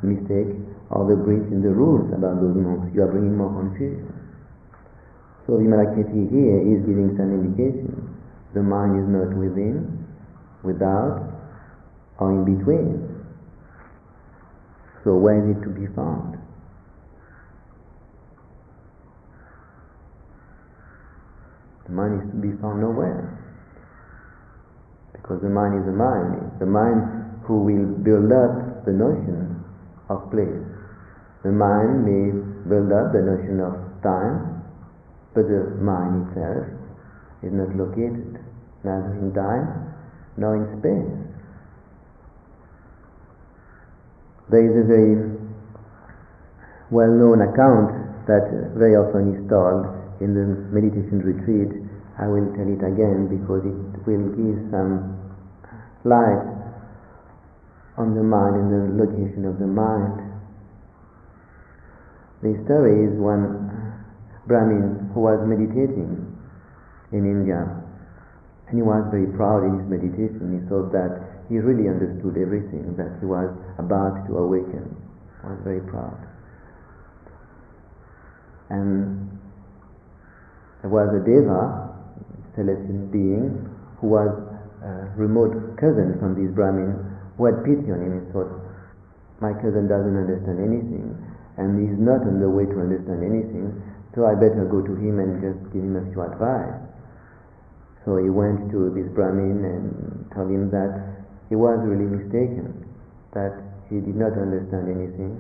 mistake 0.06 0.54
or 0.90 1.10
the 1.10 1.18
breach 1.18 1.46
in 1.50 1.62
the 1.62 1.74
rules 1.74 2.06
about 2.14 2.38
those 2.38 2.54
monks? 2.54 2.94
You 2.94 3.02
are 3.02 3.10
bringing 3.10 3.36
more 3.36 3.50
confusion. 3.50 4.06
So 5.46 5.58
Vimalakirti 5.58 6.30
here 6.30 6.58
is 6.62 6.86
giving 6.86 7.14
some 7.18 7.30
indication. 7.30 7.94
The 8.54 8.62
mind 8.62 8.98
is 8.98 9.06
not 9.06 9.30
within, 9.36 10.06
without, 10.62 11.22
or 12.18 12.32
in 12.32 12.42
between. 12.42 13.06
So 15.04 15.14
where 15.14 15.38
is 15.38 15.56
it 15.56 15.62
to 15.62 15.70
be 15.70 15.86
found? 15.94 16.38
The 21.86 21.92
mind 21.92 22.22
is 22.22 22.30
to 22.30 22.36
be 22.42 22.50
found 22.60 22.80
nowhere. 22.80 23.45
Because 25.26 25.42
the 25.42 25.50
mind 25.50 25.82
is 25.82 25.88
a 25.90 25.96
mind. 25.96 26.38
It's 26.38 26.60
the 26.62 26.70
mind 26.70 27.02
who 27.50 27.66
will 27.66 27.98
build 28.06 28.30
up 28.30 28.86
the 28.86 28.94
notion 28.94 29.58
of 30.06 30.22
place. 30.30 30.62
The 31.42 31.50
mind 31.50 32.06
may 32.06 32.30
build 32.70 32.94
up 32.94 33.10
the 33.10 33.26
notion 33.26 33.58
of 33.58 33.74
time, 34.06 34.62
but 35.34 35.50
the 35.50 35.82
mind 35.82 36.30
itself 36.30 36.62
is 37.42 37.50
not 37.50 37.74
located 37.74 38.38
neither 38.86 39.18
in 39.18 39.34
time 39.34 39.90
nor 40.38 40.62
in 40.62 40.78
space. 40.78 41.10
There 44.50 44.62
is 44.62 44.78
a 44.78 44.86
very 44.86 45.26
well 46.90 47.10
known 47.10 47.42
account 47.42 48.26
that 48.30 48.46
very 48.78 48.94
often 48.94 49.34
is 49.34 49.42
told 49.50 49.90
in 50.22 50.34
the 50.38 50.46
meditation 50.70 51.18
retreat, 51.18 51.85
I 52.18 52.26
will 52.26 52.48
tell 52.56 52.64
it 52.64 52.80
again 52.80 53.28
because 53.28 53.64
it 53.68 54.00
will 54.08 54.32
give 54.32 54.58
some 54.72 55.20
light 56.04 56.48
on 57.98 58.14
the 58.14 58.22
mind 58.24 58.56
and 58.56 58.68
the 58.72 59.04
location 59.04 59.44
of 59.44 59.58
the 59.58 59.66
mind. 59.66 60.20
The 62.42 62.56
story 62.64 63.04
is 63.04 63.20
one 63.20 63.68
Brahmin 64.46 65.10
who 65.12 65.20
was 65.20 65.40
meditating 65.44 66.24
in 67.12 67.22
India 67.24 67.84
and 68.68 68.76
he 68.76 68.82
was 68.82 69.06
very 69.10 69.30
proud 69.36 69.62
in 69.62 69.78
his 69.78 69.88
meditation. 69.88 70.58
He 70.58 70.60
thought 70.68 70.90
that 70.92 71.44
he 71.48 71.58
really 71.58 71.88
understood 71.88 72.34
everything, 72.40 72.96
that 72.98 73.14
he 73.20 73.26
was 73.26 73.52
about 73.78 74.26
to 74.26 74.38
awaken. 74.38 74.90
He 75.42 75.46
was 75.46 75.60
very 75.62 75.80
proud. 75.86 76.18
And 78.70 79.30
there 80.82 80.90
was 80.90 81.14
a 81.14 81.22
deva, 81.22 81.85
celestial 82.56 83.06
being, 83.12 83.62
who 84.00 84.08
was 84.08 84.32
a 84.82 85.12
remote 85.14 85.76
cousin 85.76 86.16
from 86.18 86.34
this 86.34 86.50
Brahmin, 86.56 86.96
who 87.36 87.44
had 87.46 87.62
pity 87.62 87.92
on 87.92 88.00
him 88.00 88.12
and 88.18 88.26
thought, 88.32 88.50
my 89.40 89.52
cousin 89.52 89.86
doesn't 89.86 90.16
understand 90.16 90.58
anything, 90.58 91.12
and 91.60 91.76
he's 91.76 92.00
not 92.00 92.24
on 92.24 92.40
the 92.40 92.48
way 92.48 92.64
to 92.64 92.76
understand 92.80 93.20
anything, 93.20 93.68
so 94.16 94.24
I 94.24 94.32
better 94.32 94.64
go 94.64 94.80
to 94.80 94.94
him 94.96 95.20
and 95.20 95.44
just 95.44 95.60
give 95.76 95.84
him 95.84 96.00
a 96.00 96.04
few 96.08 96.24
advice. 96.24 96.80
So 98.08 98.16
he 98.16 98.30
went 98.32 98.72
to 98.72 98.88
this 98.96 99.08
Brahmin 99.12 99.60
and 99.64 100.24
told 100.32 100.48
him 100.48 100.72
that 100.72 101.26
he 101.48 101.56
was 101.56 101.76
really 101.84 102.08
mistaken, 102.08 102.88
that 103.34 103.52
he 103.92 104.00
did 104.00 104.16
not 104.16 104.32
understand 104.32 104.88
anything, 104.88 105.36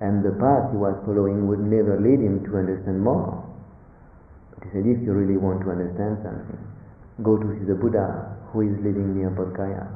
and 0.00 0.24
the 0.24 0.34
path 0.42 0.74
he 0.74 0.78
was 0.78 0.98
following 1.06 1.46
would 1.46 1.60
never 1.62 2.00
lead 2.00 2.18
him 2.18 2.42
to 2.50 2.58
understand 2.58 2.98
more. 2.98 3.51
He 4.62 4.70
said, 4.70 4.86
if 4.86 5.02
you 5.02 5.12
really 5.12 5.36
want 5.36 5.62
to 5.66 5.70
understand 5.70 6.22
something, 6.22 6.60
go 7.22 7.36
to 7.36 7.46
see 7.58 7.66
the 7.66 7.74
Buddha 7.74 8.38
who 8.52 8.62
is 8.62 8.76
living 8.78 9.16
near 9.18 9.30
Bodh 9.30 9.56
Gaya. 9.56 9.86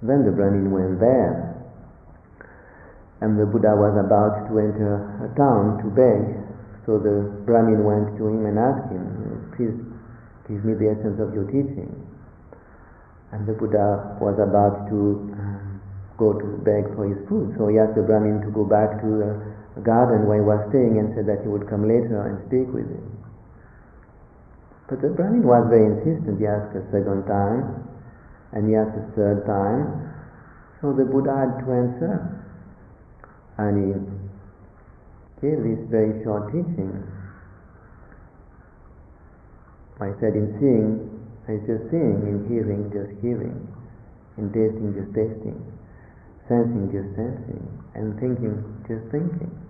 Then 0.00 0.24
the 0.24 0.30
Brahmin 0.30 0.70
went 0.70 1.00
there, 1.00 1.58
and 3.20 3.34
the 3.38 3.44
Buddha 3.44 3.74
was 3.74 3.98
about 3.98 4.46
to 4.46 4.58
enter 4.62 5.26
a 5.26 5.28
town 5.34 5.82
to 5.82 5.90
beg. 5.90 6.38
So 6.86 6.96
the 7.02 7.44
Brahmin 7.44 7.82
went 7.82 8.16
to 8.16 8.30
him 8.30 8.46
and 8.46 8.56
asked 8.56 8.88
him, 8.88 9.52
please 9.58 9.74
give 10.46 10.64
me 10.64 10.72
the 10.78 10.94
essence 10.94 11.18
of 11.20 11.34
your 11.34 11.44
teaching. 11.50 11.90
And 13.32 13.44
the 13.44 13.52
Buddha 13.52 14.16
was 14.22 14.38
about 14.40 14.88
to 14.88 15.28
um, 15.36 15.82
go 16.16 16.32
to 16.32 16.46
beg 16.64 16.88
for 16.94 17.04
his 17.04 17.18
food. 17.28 17.52
So 17.58 17.68
he 17.68 17.76
asked 17.76 17.98
the 17.98 18.06
Brahmin 18.06 18.40
to 18.46 18.50
go 18.54 18.64
back 18.64 19.02
to 19.02 19.08
the 19.10 19.30
garden 19.84 20.26
where 20.26 20.40
he 20.40 20.46
was 20.46 20.60
staying 20.70 20.98
and 20.98 21.14
said 21.14 21.26
that 21.26 21.42
he 21.42 21.48
would 21.48 21.68
come 21.68 21.86
later 21.86 22.26
and 22.26 22.42
speak 22.48 22.66
with 22.72 22.86
him. 22.88 23.18
But 24.88 25.02
the 25.02 25.12
Brahmin 25.12 25.44
was 25.44 25.68
very 25.68 25.84
insistent. 25.84 26.40
He 26.40 26.46
asked 26.48 26.72
a 26.72 26.82
second 26.88 27.28
time, 27.28 27.84
and 28.56 28.64
he 28.64 28.74
asked 28.74 28.96
a 28.96 29.04
third 29.12 29.44
time. 29.44 30.08
So 30.80 30.96
the 30.96 31.04
Buddha 31.04 31.34
had 31.36 31.60
to 31.60 31.66
answer. 31.68 32.12
And 33.60 33.74
he 33.76 33.88
gave 35.44 35.60
this 35.60 35.84
very 35.92 36.24
short 36.24 36.48
teaching. 36.48 36.88
I 40.00 40.14
said 40.20 40.32
in 40.38 40.56
seeing, 40.56 41.10
it's 41.52 41.66
just 41.66 41.90
seeing, 41.90 42.24
in 42.24 42.46
hearing, 42.48 42.88
just 42.88 43.12
hearing, 43.20 43.66
in 44.38 44.48
tasting, 44.54 44.94
just 44.94 45.12
tasting, 45.12 45.58
sensing, 46.46 46.88
just 46.94 47.12
sensing, 47.18 47.66
and 47.94 48.14
thinking, 48.20 48.62
just 48.86 49.04
thinking 49.10 49.67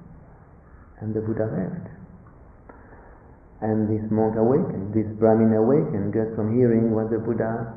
and 1.00 1.14
the 1.14 1.20
Buddha 1.20 1.46
left. 1.46 1.86
And 3.60 3.90
this 3.90 4.06
monk 4.10 4.36
awakened, 4.36 4.94
this 4.94 5.06
Brahmin 5.18 5.54
awakened 5.54 6.14
just 6.14 6.34
from 6.36 6.54
hearing 6.54 6.94
what 6.94 7.10
the 7.10 7.18
Buddha 7.18 7.74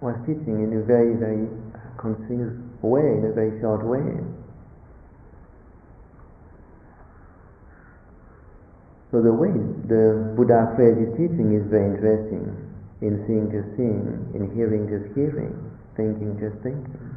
was 0.00 0.16
teaching 0.26 0.60
in 0.60 0.76
a 0.76 0.82
very, 0.84 1.16
very 1.16 1.48
concise 1.96 2.52
way, 2.82 3.16
in 3.16 3.24
a 3.24 3.32
very 3.32 3.60
short 3.60 3.84
way. 3.84 4.02
So 9.12 9.20
the 9.20 9.32
way 9.32 9.52
the 9.88 10.32
Buddha 10.36 10.72
phrase 10.76 10.96
his 10.96 11.12
teaching 11.16 11.52
is 11.52 11.68
very 11.68 11.92
interesting. 11.92 12.48
In 13.02 13.24
seeing 13.26 13.50
just 13.50 13.76
seeing, 13.76 14.30
in 14.32 14.48
hearing 14.54 14.88
just 14.88 15.12
hearing, 15.12 15.52
thinking 15.96 16.38
just 16.40 16.56
thinking. 16.62 17.12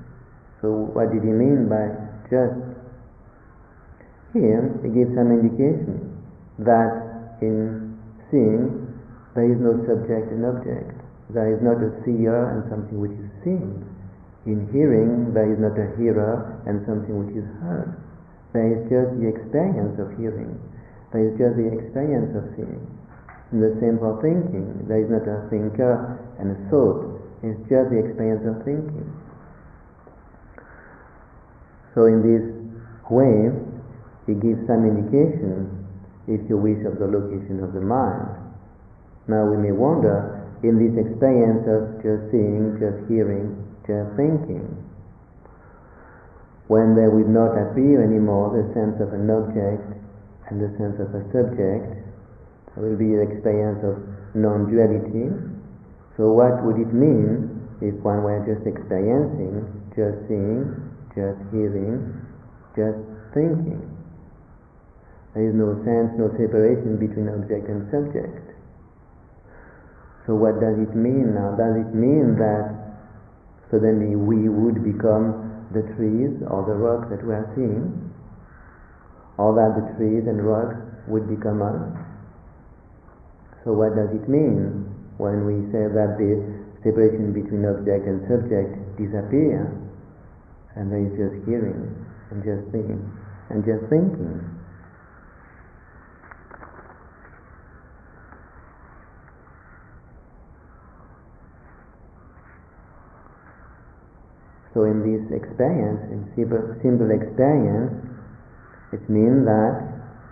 So 0.62 0.92
what 0.92 1.14
did 1.14 1.24
he 1.24 1.32
mean 1.32 1.70
by 1.70 1.94
just? 2.28 2.75
Here 4.36 4.68
he 4.84 4.92
gives 4.92 5.16
some 5.16 5.32
indication 5.32 6.12
that 6.60 7.40
in 7.40 7.96
seeing 8.28 8.84
there 9.32 9.48
is 9.48 9.56
no 9.64 9.80
subject 9.88 10.28
and 10.36 10.44
object. 10.44 10.92
There 11.32 11.56
is 11.56 11.64
not 11.64 11.80
a 11.80 11.96
seer 12.04 12.52
and 12.52 12.68
something 12.68 13.00
which 13.00 13.16
is 13.16 13.32
seen. 13.48 13.88
In 14.44 14.68
hearing, 14.76 15.32
there 15.32 15.48
is 15.48 15.56
not 15.56 15.80
a 15.80 15.88
hearer 15.96 16.60
and 16.68 16.84
something 16.84 17.16
which 17.16 17.32
is 17.32 17.48
heard. 17.64 17.96
There 18.52 18.76
is 18.76 18.84
just 18.92 19.16
the 19.24 19.28
experience 19.32 19.96
of 20.04 20.12
hearing. 20.20 20.60
There 21.16 21.32
is 21.32 21.34
just 21.40 21.56
the 21.56 21.72
experience 21.72 22.36
of 22.36 22.44
seeing. 22.60 22.84
In 23.56 23.64
the 23.64 23.72
same 23.80 24.04
for 24.04 24.20
thinking. 24.20 24.84
There 24.84 25.00
is 25.00 25.08
not 25.08 25.24
a 25.24 25.48
thinker 25.48 26.20
and 26.44 26.52
a 26.52 26.58
thought. 26.68 27.24
It's 27.40 27.60
just 27.72 27.88
the 27.88 28.04
experience 28.04 28.44
of 28.44 28.68
thinking. 28.68 29.08
So 31.96 32.12
in 32.12 32.20
this 32.20 32.44
way, 33.08 33.65
he 34.26 34.34
gives 34.34 34.66
some 34.66 34.86
indication, 34.86 35.70
if 36.28 36.42
you 36.50 36.58
wish, 36.58 36.82
of 36.86 36.98
the 36.98 37.06
location 37.06 37.62
of 37.62 37.74
the 37.74 37.82
mind. 37.82 38.26
Now 39.28 39.46
we 39.46 39.58
may 39.58 39.72
wonder, 39.72 40.42
in 40.62 40.82
this 40.82 40.98
experience 40.98 41.66
of 41.70 42.02
just 42.02 42.34
seeing, 42.34 42.78
just 42.82 43.06
hearing, 43.06 43.54
just 43.86 44.10
thinking, 44.18 44.66
when 46.68 46.98
there 46.98 47.14
will 47.14 47.30
not 47.30 47.54
appear 47.54 48.02
anymore 48.02 48.50
the 48.58 48.66
sense 48.74 48.98
of 48.98 49.14
an 49.14 49.30
object 49.30 49.86
and 50.50 50.58
the 50.58 50.74
sense 50.82 50.98
of 50.98 51.14
a 51.14 51.22
subject, 51.30 52.02
there 52.74 52.82
will 52.82 52.98
be 52.98 53.14
an 53.14 53.22
experience 53.22 53.86
of 53.86 54.02
non-duality. 54.34 55.30
So 56.18 56.34
what 56.34 56.66
would 56.66 56.82
it 56.82 56.90
mean 56.90 57.62
if 57.82 57.94
one 58.02 58.26
were 58.26 58.42
just 58.42 58.66
experiencing, 58.66 59.70
just 59.94 60.18
seeing, 60.26 60.74
just 61.14 61.38
hearing, 61.54 62.10
just 62.74 62.98
thinking? 63.34 63.95
There 65.36 65.52
is 65.52 65.54
no 65.54 65.76
sense, 65.84 66.16
no 66.16 66.32
separation 66.40 66.96
between 66.96 67.28
object 67.28 67.68
and 67.68 67.84
subject. 67.92 68.56
So 70.24 70.34
what 70.34 70.64
does 70.64 70.80
it 70.80 70.96
mean 70.96 71.36
now? 71.36 71.60
Does 71.60 71.76
it 71.76 71.92
mean 71.92 72.40
that 72.40 72.72
suddenly 73.68 74.16
we 74.16 74.48
would 74.48 74.80
become 74.80 75.68
the 75.76 75.84
trees 76.00 76.40
or 76.48 76.64
the 76.64 76.80
rocks 76.80 77.12
that 77.12 77.20
we 77.20 77.36
are 77.36 77.52
seeing? 77.52 78.16
Or 79.36 79.52
that 79.60 79.76
the 79.76 79.86
trees 80.00 80.24
and 80.24 80.40
rocks 80.40 80.80
would 81.12 81.28
become 81.28 81.60
us? 81.60 81.84
So 83.68 83.76
what 83.76 83.92
does 83.92 84.16
it 84.16 84.32
mean 84.32 84.88
when 85.20 85.44
we 85.44 85.68
say 85.76 85.84
that 85.92 86.16
the 86.16 86.40
separation 86.80 87.36
between 87.36 87.68
object 87.68 88.08
and 88.08 88.24
subject 88.32 88.72
disappears 88.96 89.68
and 90.80 90.88
there 90.88 91.04
is 91.04 91.12
just 91.20 91.44
hearing 91.44 91.92
and 92.32 92.40
just 92.40 92.72
seeing 92.72 93.04
and 93.52 93.68
just 93.68 93.84
thinking? 93.92 94.55
So 104.76 104.84
in 104.84 105.08
this 105.08 105.24
experience, 105.32 106.04
in 106.12 106.28
simple 106.36 107.08
experience, 107.16 107.96
it 108.92 109.08
means 109.08 109.48
that 109.48 109.72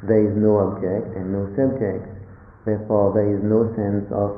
there 0.04 0.20
is 0.20 0.36
no 0.36 0.60
object 0.68 1.16
and 1.16 1.32
no 1.32 1.48
subject. 1.56 2.04
Therefore, 2.68 3.16
there 3.16 3.32
is 3.32 3.40
no 3.40 3.72
sense 3.72 4.04
of 4.12 4.36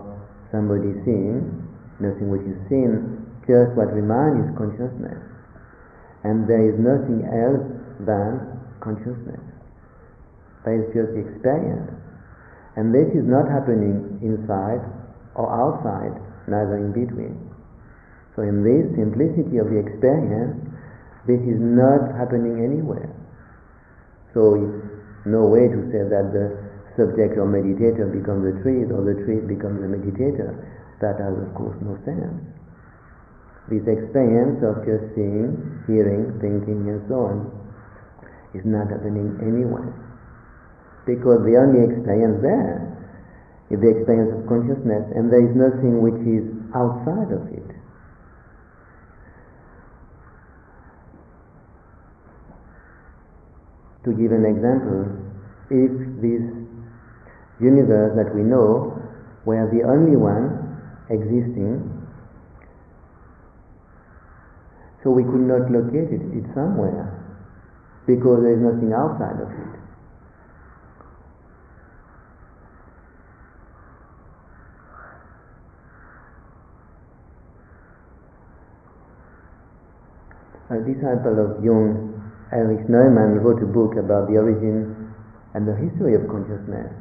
somebody 0.53 0.93
seeing, 1.01 1.41
nothing 1.97 2.29
which 2.29 2.45
is 2.45 2.53
seen, 2.69 3.17
just 3.49 3.73
what 3.73 3.89
remains 3.97 4.45
is 4.45 4.53
consciousness. 4.53 5.17
And 6.21 6.45
there 6.45 6.61
is 6.69 6.77
nothing 6.77 7.25
else 7.25 7.65
than 8.05 8.61
consciousness. 8.85 9.41
There 10.69 10.85
is 10.85 10.87
just 10.93 11.17
the 11.17 11.25
experience. 11.33 11.89
And 12.77 12.93
this 12.93 13.09
is 13.09 13.25
not 13.25 13.49
happening 13.49 14.21
inside 14.21 14.85
or 15.33 15.49
outside, 15.49 16.13
neither 16.45 16.77
in 16.77 16.93
between. 16.93 17.54
So 18.35 18.43
in 18.43 18.63
this 18.67 18.91
simplicity 18.99 19.57
of 19.63 19.71
the 19.71 19.79
experience, 19.79 20.59
this 21.25 21.39
is 21.41 21.57
not 21.57 22.11
happening 22.19 22.59
anywhere. 22.61 23.09
So 24.35 24.59
no 25.25 25.47
way 25.47 25.71
to 25.71 25.79
say 25.89 26.03
that 26.05 26.35
the 26.35 26.45
subject 26.99 27.39
or 27.39 27.47
meditator 27.47 28.11
becomes 28.11 28.43
the 28.43 28.55
trees 28.61 28.91
or 28.91 29.01
the 29.07 29.17
trees 29.23 29.41
becomes 29.47 29.79
the 29.79 29.89
meditator. 29.89 30.51
That 30.99 31.19
has 31.19 31.33
of 31.33 31.51
course 31.55 31.75
no 31.79 31.95
sense. 32.03 32.43
This 33.67 33.83
experience 33.89 34.61
of 34.61 34.85
just 34.85 35.15
seeing, 35.17 35.57
hearing, 35.89 36.37
thinking 36.37 36.85
and 36.85 37.01
so 37.09 37.25
on 37.25 37.37
is 38.53 38.61
not 38.63 38.91
happening 38.93 39.33
anywhere. 39.41 39.89
Because 41.09 41.41
the 41.41 41.57
only 41.57 41.89
experience 41.89 42.43
there 42.45 42.85
is 43.73 43.81
the 43.81 43.89
experience 43.97 44.29
of 44.37 44.45
consciousness 44.45 45.09
and 45.17 45.33
there 45.33 45.41
is 45.41 45.53
nothing 45.57 46.05
which 46.05 46.21
is 46.21 46.45
outside 46.77 47.33
of 47.33 47.49
it. 47.49 47.64
To 54.05 54.13
give 54.13 54.31
an 54.31 54.45
example, 54.45 55.09
if 55.71 55.89
this 56.21 56.45
universe 57.59 58.13
that 58.15 58.35
we 58.35 58.43
know 58.43 59.01
were 59.45 59.65
the 59.73 59.81
only 59.81 60.15
one 60.15 60.77
existing, 61.09 61.81
so 65.01 65.09
we 65.09 65.23
could 65.23 65.41
not 65.41 65.71
locate 65.71 66.13
it, 66.13 66.21
it 66.21 66.45
somewhere, 66.53 67.17
because 68.05 68.43
there 68.43 68.53
is 68.53 68.61
nothing 68.61 68.93
outside 68.93 69.41
of 69.41 69.49
it. 69.49 69.73
A 80.69 80.77
disciple 80.85 81.39
of 81.41 81.63
Jung 81.63 82.14
Erich 82.51 82.87
Neumann 82.87 83.41
wrote 83.41 83.61
a 83.61 83.65
book 83.65 83.97
about 83.97 84.29
the 84.29 84.37
origin 84.37 85.13
and 85.53 85.67
the 85.67 85.75
history 85.75 86.13
of 86.13 86.27
consciousness. 86.27 86.93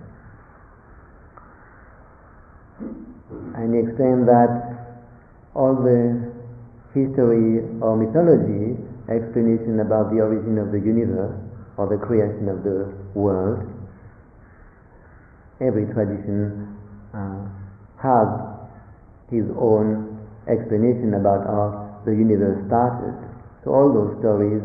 And 3.55 3.75
he 3.75 3.81
explained 3.85 4.27
that 4.29 4.97
all 5.55 5.75
the 5.75 6.33
history 6.95 7.61
or 7.83 7.97
mythology, 7.97 8.79
explanation 9.11 9.81
about 9.81 10.11
the 10.11 10.23
origin 10.23 10.59
of 10.59 10.73
the 10.73 10.81
universe 10.81 11.37
or 11.77 11.87
the 11.87 11.99
creation 11.99 12.49
of 12.49 12.65
the 12.65 12.95
world, 13.15 13.69
every 15.61 15.87
tradition 15.93 16.75
uh, 17.13 17.47
has 18.01 18.27
his 19.31 19.45
own 19.59 20.19
explanation 20.49 21.15
about 21.15 21.47
how 21.47 22.01
the 22.05 22.13
universe 22.13 22.59
started. 22.67 23.15
So 23.65 23.73
all 23.73 23.93
those 23.93 24.19
stories 24.21 24.63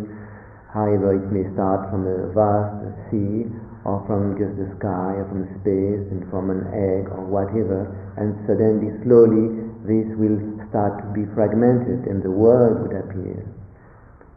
However, 0.73 1.17
it 1.17 1.31
may 1.31 1.49
start 1.53 1.89
from 1.89 2.05
a 2.05 2.29
vast 2.29 3.09
sea, 3.09 3.49
or 3.85 4.03
from 4.05 4.37
just 4.37 4.53
the 4.57 4.69
sky, 4.77 5.17
or 5.17 5.25
from 5.25 5.49
space, 5.61 6.05
and 6.13 6.29
from 6.29 6.49
an 6.49 6.67
egg, 6.69 7.09
or 7.09 7.25
whatever, 7.25 7.89
and 8.17 8.37
suddenly, 8.45 8.93
slowly, 9.01 9.65
this 9.89 10.05
will 10.13 10.37
start 10.69 11.01
to 11.01 11.07
be 11.09 11.25
fragmented, 11.33 12.05
and 12.05 12.21
the 12.21 12.29
world 12.29 12.85
would 12.85 12.93
appear. 12.93 13.41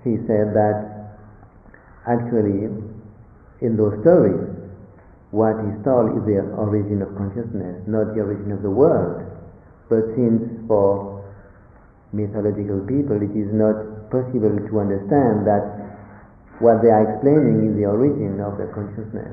He 0.04 0.16
said 0.26 0.56
that 0.56 1.12
actually, 2.06 2.72
in 3.60 3.76
those 3.76 4.00
stories, 4.00 4.40
what 5.32 5.56
is 5.64 5.76
told 5.84 6.16
is 6.16 6.24
the 6.24 6.40
origin 6.56 7.00
of 7.00 7.14
consciousness, 7.16 7.80
not 7.86 8.14
the 8.14 8.20
origin 8.20 8.52
of 8.52 8.62
the 8.62 8.70
world. 8.70 9.24
But 9.88 10.12
since 10.16 10.44
for 10.68 11.24
mythological 12.12 12.84
people 12.84 13.16
it 13.16 13.32
is 13.32 13.48
not 13.52 14.10
possible 14.12 14.52
to 14.52 14.72
understand 14.80 15.46
that 15.48 15.91
what 16.58 16.82
they 16.82 16.90
are 16.90 17.04
explaining 17.06 17.70
is 17.70 17.72
the 17.78 17.86
origin 17.86 18.40
of 18.40 18.58
the 18.58 18.68
consciousness. 18.74 19.32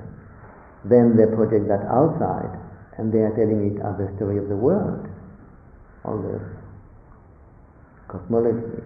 Then 0.86 1.18
they 1.20 1.28
project 1.28 1.68
that 1.68 1.84
outside 1.92 2.56
and 2.98 3.12
they 3.12 3.20
are 3.20 3.36
telling 3.36 3.76
it 3.76 3.80
as 3.84 3.96
the 4.00 4.08
story 4.16 4.38
of 4.38 4.48
the 4.48 4.56
world, 4.56 5.08
all 6.04 6.20
the 6.20 6.40
cosmology. 8.08 8.84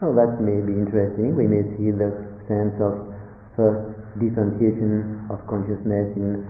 So 0.00 0.10
that 0.14 0.42
may 0.42 0.58
be 0.62 0.74
interesting. 0.74 1.34
We 1.34 1.46
may 1.46 1.62
see 1.78 1.94
the 1.94 2.10
sense 2.50 2.74
of 2.82 3.14
first 3.54 3.94
differentiation 4.18 5.26
of 5.30 5.38
consciousness 5.46 6.10
in 6.18 6.42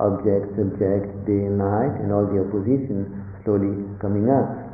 object, 0.00 0.56
subject, 0.56 1.06
day 1.26 1.48
and 1.48 1.58
night, 1.58 2.00
and 2.00 2.12
all 2.12 2.24
the 2.24 2.40
opposition 2.40 3.24
slowly 3.44 3.76
coming 4.00 4.30
up. 4.30 4.68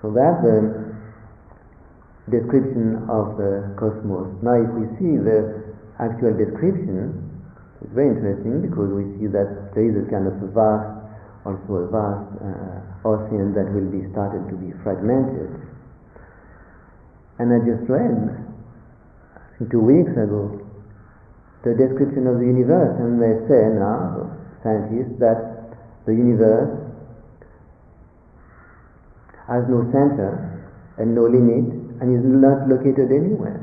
So 0.00 0.12
that's 0.14 0.40
the 0.42 0.87
description 2.30 3.08
of 3.08 3.36
the 3.36 3.74
cosmos. 3.76 4.32
Now, 4.42 4.56
if 4.56 4.70
we 4.76 4.86
see 5.00 5.16
the 5.16 5.72
actual 5.98 6.36
description 6.36 7.28
it's 7.80 7.94
very 7.94 8.10
interesting 8.10 8.58
because 8.66 8.90
we 8.90 9.06
see 9.18 9.30
that 9.30 9.70
there 9.74 9.86
is 9.86 9.94
a 9.94 10.04
kind 10.10 10.26
of 10.26 10.34
vast, 10.50 10.98
also 11.46 11.72
a 11.78 11.86
vast 11.86 12.26
uh, 12.42 13.06
ocean 13.06 13.54
that 13.54 13.70
will 13.70 13.86
be 13.86 14.02
started 14.10 14.50
to 14.50 14.56
be 14.58 14.74
fragmented. 14.82 15.46
And 17.38 17.54
I 17.54 17.62
just 17.62 17.86
read, 17.86 18.34
two 19.70 19.78
weeks 19.78 20.10
ago, 20.10 20.58
the 21.62 21.78
description 21.78 22.26
of 22.26 22.42
the 22.42 22.46
universe, 22.50 22.98
and 22.98 23.22
they 23.22 23.46
say 23.46 23.70
now, 23.78 24.26
scientists, 24.66 25.14
that 25.22 25.70
the 26.02 26.18
universe 26.18 26.82
has 29.46 29.62
no 29.70 29.86
center 29.94 30.66
and 30.98 31.14
no 31.14 31.30
limit 31.30 31.87
and 32.00 32.14
is 32.14 32.24
not 32.24 32.68
located 32.70 33.10
anywhere. 33.10 33.62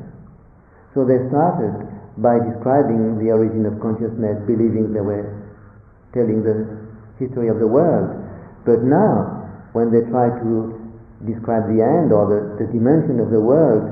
So 0.94 1.04
they 1.04 1.20
started 1.28 1.76
by 2.20 2.40
describing 2.40 3.20
the 3.20 3.36
origin 3.36 3.68
of 3.68 3.80
consciousness, 3.84 4.40
believing 4.48 4.96
they 4.96 5.04
were 5.04 5.28
telling 6.16 6.40
the 6.44 6.88
history 7.20 7.52
of 7.52 7.60
the 7.60 7.68
world. 7.68 8.16
But 8.64 8.88
now, 8.88 9.44
when 9.76 9.92
they 9.92 10.08
try 10.08 10.32
to 10.32 10.52
describe 11.28 11.68
the 11.68 11.84
end 11.84 12.16
or 12.16 12.24
the, 12.32 12.64
the 12.64 12.68
dimension 12.72 13.20
of 13.20 13.32
the 13.32 13.40
world, 13.44 13.92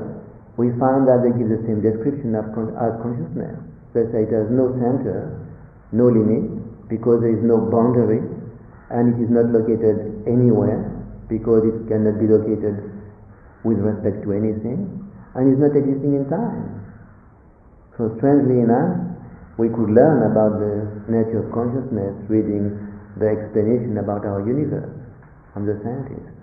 we 0.56 0.72
find 0.80 1.04
that 1.04 1.20
they 1.20 1.36
give 1.36 1.52
the 1.52 1.60
same 1.68 1.84
description 1.84 2.32
as, 2.32 2.48
as 2.80 2.92
consciousness. 3.04 3.60
They 3.92 4.08
say 4.08 4.24
it 4.24 4.32
has 4.32 4.48
no 4.48 4.72
center, 4.80 5.44
no 5.92 6.08
limit, 6.08 6.88
because 6.88 7.20
there 7.20 7.36
is 7.36 7.44
no 7.44 7.60
boundary, 7.68 8.24
and 8.88 9.12
it 9.12 9.18
is 9.20 9.30
not 9.30 9.52
located 9.52 10.24
anywhere, 10.24 10.88
because 11.28 11.68
it 11.68 11.84
cannot 11.92 12.16
be 12.16 12.26
located 12.30 12.93
with 13.64 13.80
respect 13.80 14.22
to 14.22 14.32
anything, 14.32 14.86
and 15.34 15.52
is 15.52 15.58
not 15.58 15.74
existing 15.74 16.14
in 16.14 16.28
time. 16.28 16.84
So 17.96 18.12
strangely 18.18 18.60
enough, 18.60 19.00
we 19.56 19.68
could 19.68 19.90
learn 19.90 20.30
about 20.30 20.58
the 20.58 21.10
nature 21.10 21.46
of 21.46 21.52
consciousness 21.54 22.14
reading 22.28 22.74
the 23.16 23.30
explanation 23.30 23.98
about 23.98 24.26
our 24.26 24.42
universe 24.46 24.90
from 25.52 25.66
the 25.66 25.78
scientists. 25.82 26.34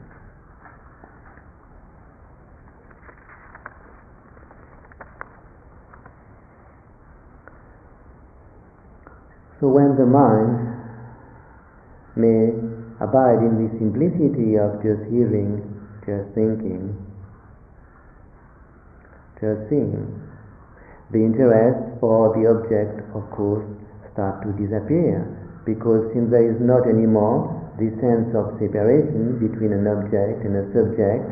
So 9.59 9.67
when 9.67 9.93
the 9.95 10.07
mind 10.07 10.73
may 12.15 12.49
abide 12.97 13.45
in 13.45 13.61
the 13.61 13.69
simplicity 13.77 14.57
of 14.57 14.81
just 14.81 15.05
hearing, 15.11 15.61
just 16.01 16.33
thinking, 16.33 16.97
just 19.41 19.67
seeing, 19.67 20.05
the 21.09 21.19
interest 21.19 21.99
for 21.99 22.31
the 22.37 22.47
object, 22.47 23.03
of 23.17 23.25
course, 23.33 23.65
start 24.13 24.45
to 24.45 24.53
disappear 24.55 25.25
because 25.65 26.07
since 26.13 26.29
there 26.31 26.45
is 26.45 26.61
not 26.61 26.87
anymore 26.87 27.49
the 27.81 27.89
sense 27.99 28.29
of 28.37 28.55
separation 28.61 29.41
between 29.41 29.73
an 29.73 29.89
object 29.89 30.45
and 30.45 30.53
a 30.55 30.65
subject, 30.71 31.25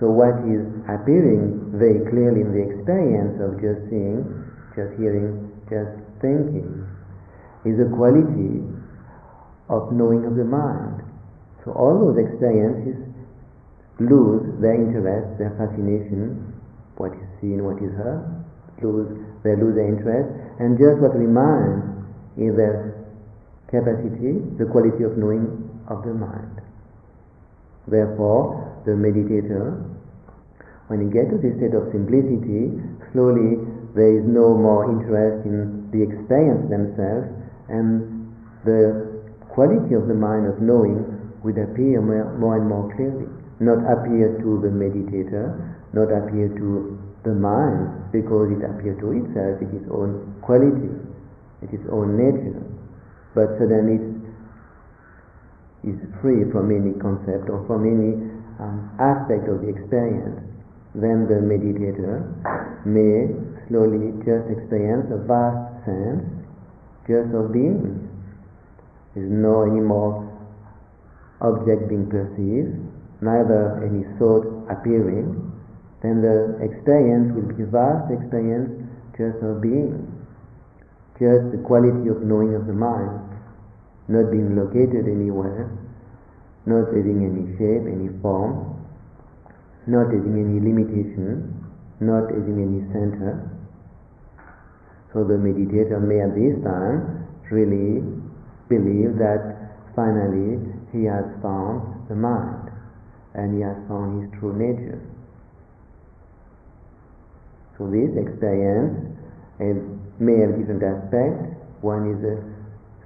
so 0.00 0.10
what 0.10 0.34
is 0.46 0.62
appearing 0.90 1.74
very 1.78 2.02
clearly 2.10 2.42
in 2.42 2.50
the 2.50 2.62
experience 2.62 3.38
of 3.38 3.58
just 3.62 3.86
seeing, 3.86 4.26
just 4.74 4.94
hearing, 4.98 5.50
just 5.70 5.94
thinking 6.18 6.86
is 7.64 7.78
a 7.78 7.86
quality 7.94 8.66
of 9.70 9.92
knowing 9.94 10.26
of 10.26 10.34
the 10.34 10.44
mind. 10.44 11.02
So 11.64 11.70
all 11.72 11.94
those 11.94 12.18
experiences 12.18 12.98
lose 14.00 14.42
their 14.58 14.74
interest, 14.74 15.38
their 15.38 15.54
fascination, 15.54 16.51
what 16.96 17.12
is 17.12 17.28
seen, 17.40 17.64
what 17.64 17.80
is 17.82 17.92
heard, 17.96 18.44
lose, 18.82 19.08
they 19.42 19.56
lose 19.56 19.74
their 19.74 19.88
interest, 19.88 20.28
and 20.58 20.78
just 20.78 20.98
what 21.00 21.14
remains 21.14 21.82
is 22.36 22.56
their 22.56 23.02
capacity, 23.68 24.40
the 24.58 24.66
quality 24.68 25.04
of 25.04 25.16
knowing 25.16 25.46
of 25.88 26.04
the 26.04 26.12
mind. 26.12 26.60
Therefore, 27.88 28.82
the 28.84 28.92
meditator, 28.92 29.80
when 30.88 31.00
he 31.00 31.08
gets 31.08 31.30
to 31.30 31.38
this 31.38 31.56
state 31.56 31.74
of 31.74 31.88
simplicity, 31.90 32.78
slowly 33.12 33.58
there 33.94 34.18
is 34.18 34.24
no 34.26 34.54
more 34.56 34.90
interest 34.90 35.46
in 35.46 35.88
the 35.90 36.02
experience 36.02 36.68
themselves, 36.68 37.28
and 37.68 38.32
the 38.64 39.22
quality 39.48 39.94
of 39.94 40.08
the 40.08 40.14
mind 40.14 40.46
of 40.46 40.60
knowing 40.60 41.04
would 41.42 41.58
appear 41.58 42.00
more, 42.00 42.32
more 42.38 42.56
and 42.56 42.68
more 42.68 42.92
clearly. 42.94 43.26
Not 43.60 43.78
appear 43.84 44.38
to 44.42 44.50
the 44.62 44.70
meditator, 44.70 45.54
not 45.92 46.08
appear 46.08 46.48
to 46.48 46.98
the 47.24 47.34
mind 47.34 48.10
because 48.12 48.50
it 48.50 48.64
appears 48.64 48.98
to 49.00 49.12
itself, 49.12 49.60
it 49.62 49.70
is 49.76 49.84
own 49.92 50.34
quality, 50.42 50.90
it 51.62 51.70
is 51.70 51.84
own 51.92 52.16
nature, 52.18 52.60
but 53.34 53.46
suddenly 53.60 54.00
it 55.84 55.94
is 55.94 56.00
free 56.20 56.48
from 56.50 56.72
any 56.72 56.96
concept 56.98 57.48
or 57.52 57.62
from 57.66 57.86
any 57.86 58.16
um, 58.58 58.90
aspect 58.98 59.48
of 59.48 59.60
the 59.62 59.68
experience. 59.68 60.40
Then 60.94 61.24
the 61.28 61.40
meditator 61.40 62.24
may 62.84 63.32
slowly 63.68 64.12
just 64.24 64.50
experience 64.50 65.08
a 65.12 65.20
vast 65.24 65.84
sense 65.86 66.24
just 67.08 67.32
of 67.34 67.52
being. 67.52 68.08
There 69.14 69.24
is 69.24 69.30
no 69.30 69.62
any 69.62 69.80
more 69.80 70.28
object 71.40 71.88
being 71.88 72.08
perceived, 72.08 72.76
neither 73.20 73.82
any 73.84 74.04
thought 74.18 74.46
appearing, 74.70 75.51
then 76.02 76.20
the 76.20 76.58
experience 76.66 77.30
will 77.30 77.46
be 77.54 77.62
a 77.62 77.70
vast 77.70 78.10
experience 78.10 78.70
just 79.14 79.38
of 79.38 79.62
being, 79.62 80.02
just 81.14 81.54
the 81.54 81.62
quality 81.62 82.10
of 82.10 82.26
knowing 82.26 82.58
of 82.58 82.66
the 82.66 82.74
mind, 82.74 83.22
not 84.08 84.30
being 84.34 84.58
located 84.58 85.06
anywhere, 85.06 85.70
not 86.66 86.90
having 86.90 87.22
any 87.22 87.54
shape, 87.54 87.86
any 87.86 88.10
form, 88.18 88.74
not 89.86 90.10
having 90.10 90.34
any 90.34 90.58
limitation, 90.58 91.54
not 92.00 92.30
having 92.34 92.58
any 92.58 92.82
center. 92.90 93.46
So 95.12 95.22
the 95.22 95.38
meditator 95.38 96.02
may 96.02 96.18
at 96.18 96.34
this 96.34 96.58
time 96.64 97.28
really 97.50 98.02
believe 98.68 99.18
that 99.18 99.76
finally 99.94 100.58
he 100.90 101.04
has 101.04 101.24
found 101.42 102.08
the 102.08 102.16
mind. 102.16 102.70
And 103.34 103.54
he 103.54 103.60
has 103.62 103.76
found 103.88 104.22
his 104.22 104.40
true 104.40 104.52
nature. 104.56 105.00
So 107.78 107.88
this 107.88 108.12
experience 108.16 109.16
may 110.20 110.36
have 110.40 110.56
different 110.58 110.82
aspects. 110.82 111.56
One 111.80 112.14
is 112.14 112.20
a 112.22 112.36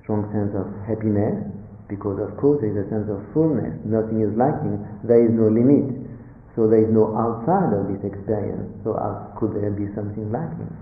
strong 0.02 0.30
sense 0.30 0.54
of 0.54 0.68
happiness, 0.86 1.48
because 1.90 2.20
of 2.22 2.36
course 2.38 2.62
there 2.62 2.70
is 2.70 2.86
a 2.86 2.88
sense 2.90 3.10
of 3.10 3.24
fullness. 3.34 3.74
Nothing 3.82 4.22
is 4.22 4.30
lacking. 4.38 4.78
There 5.02 5.22
is 5.22 5.32
no 5.34 5.50
limit. 5.50 6.06
So 6.54 6.70
there 6.70 6.80
is 6.80 6.92
no 6.94 7.12
outside 7.12 7.74
of 7.74 7.90
this 7.90 8.00
experience. 8.06 8.72
So 8.84 8.96
could 9.36 9.58
there 9.58 9.74
be 9.74 9.90
something 9.92 10.30
lacking? 10.32 10.72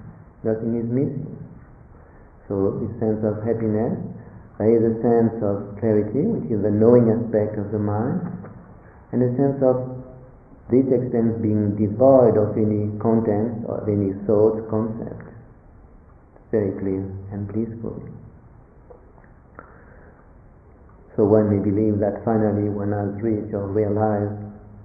Nothing 0.44 0.76
is 0.76 0.86
missing. 0.86 1.34
So 2.46 2.76
this 2.84 2.92
sense 3.00 3.24
of 3.24 3.40
happiness, 3.42 3.96
there 4.60 4.70
is 4.70 4.84
a 4.84 4.94
sense 5.00 5.34
of 5.40 5.80
clarity, 5.80 6.28
which 6.28 6.52
is 6.52 6.60
the 6.62 6.70
knowing 6.70 7.10
aspect 7.10 7.56
of 7.58 7.72
the 7.72 7.80
mind, 7.80 8.22
and 9.10 9.24
a 9.24 9.32
sense 9.34 9.58
of 9.64 10.03
this 10.70 10.86
extends 10.88 11.40
being 11.42 11.76
devoid 11.76 12.36
of 12.40 12.56
any 12.56 12.88
content 12.98 13.68
or 13.68 13.84
any 13.84 14.16
thought 14.24 14.64
concept. 14.70 15.28
Very 16.50 16.72
clear 16.80 17.04
and 17.32 17.46
blissful. 17.46 18.00
So 21.16 21.24
one 21.24 21.50
may 21.52 21.62
believe 21.62 22.00
that 22.00 22.24
finally 22.24 22.68
one 22.70 22.90
has 22.90 23.20
reached 23.22 23.54
or 23.54 23.68
realized 23.68 24.34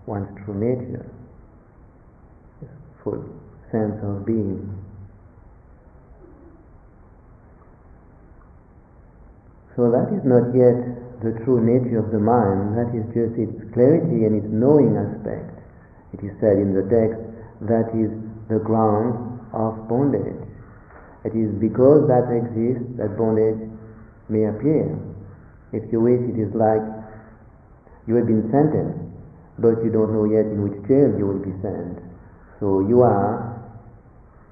one's 0.06 0.30
true 0.46 0.54
nature, 0.54 1.06
full 3.04 3.24
sense 3.72 3.98
of 4.04 4.26
being. 4.26 4.68
So 9.76 9.90
that 9.90 10.12
is 10.12 10.26
not 10.28 10.54
yet 10.54 11.00
the 11.24 11.40
true 11.46 11.64
nature 11.64 12.00
of 12.00 12.12
the 12.12 12.20
mind, 12.20 12.78
that 12.78 12.92
is 12.94 13.06
just 13.16 13.40
its 13.40 13.74
clarity 13.74 14.26
and 14.26 14.36
its 14.44 14.52
knowing 14.52 14.98
aspect. 14.98 15.59
It 16.14 16.26
is 16.26 16.34
said 16.42 16.58
in 16.58 16.74
the 16.74 16.86
text 16.90 17.22
that 17.70 17.94
is 17.94 18.10
the 18.50 18.60
ground 18.60 19.40
of 19.54 19.88
bondage. 19.88 20.42
It 21.26 21.36
is 21.36 21.52
because 21.60 22.08
that 22.08 22.32
exists 22.32 22.98
that 22.98 23.18
bondage 23.20 23.60
may 24.30 24.46
appear. 24.48 24.96
If 25.74 25.92
you 25.92 26.02
wish, 26.02 26.22
it 26.26 26.40
is 26.40 26.50
like 26.56 26.82
you 28.08 28.16
have 28.16 28.26
been 28.26 28.50
sentenced, 28.50 29.04
but 29.60 29.84
you 29.84 29.92
don't 29.92 30.14
know 30.16 30.26
yet 30.26 30.48
in 30.48 30.64
which 30.64 30.80
jail 30.88 31.12
you 31.14 31.28
will 31.28 31.44
be 31.44 31.54
sent. 31.62 32.00
So 32.60 32.82
you 32.88 33.02
are 33.04 33.60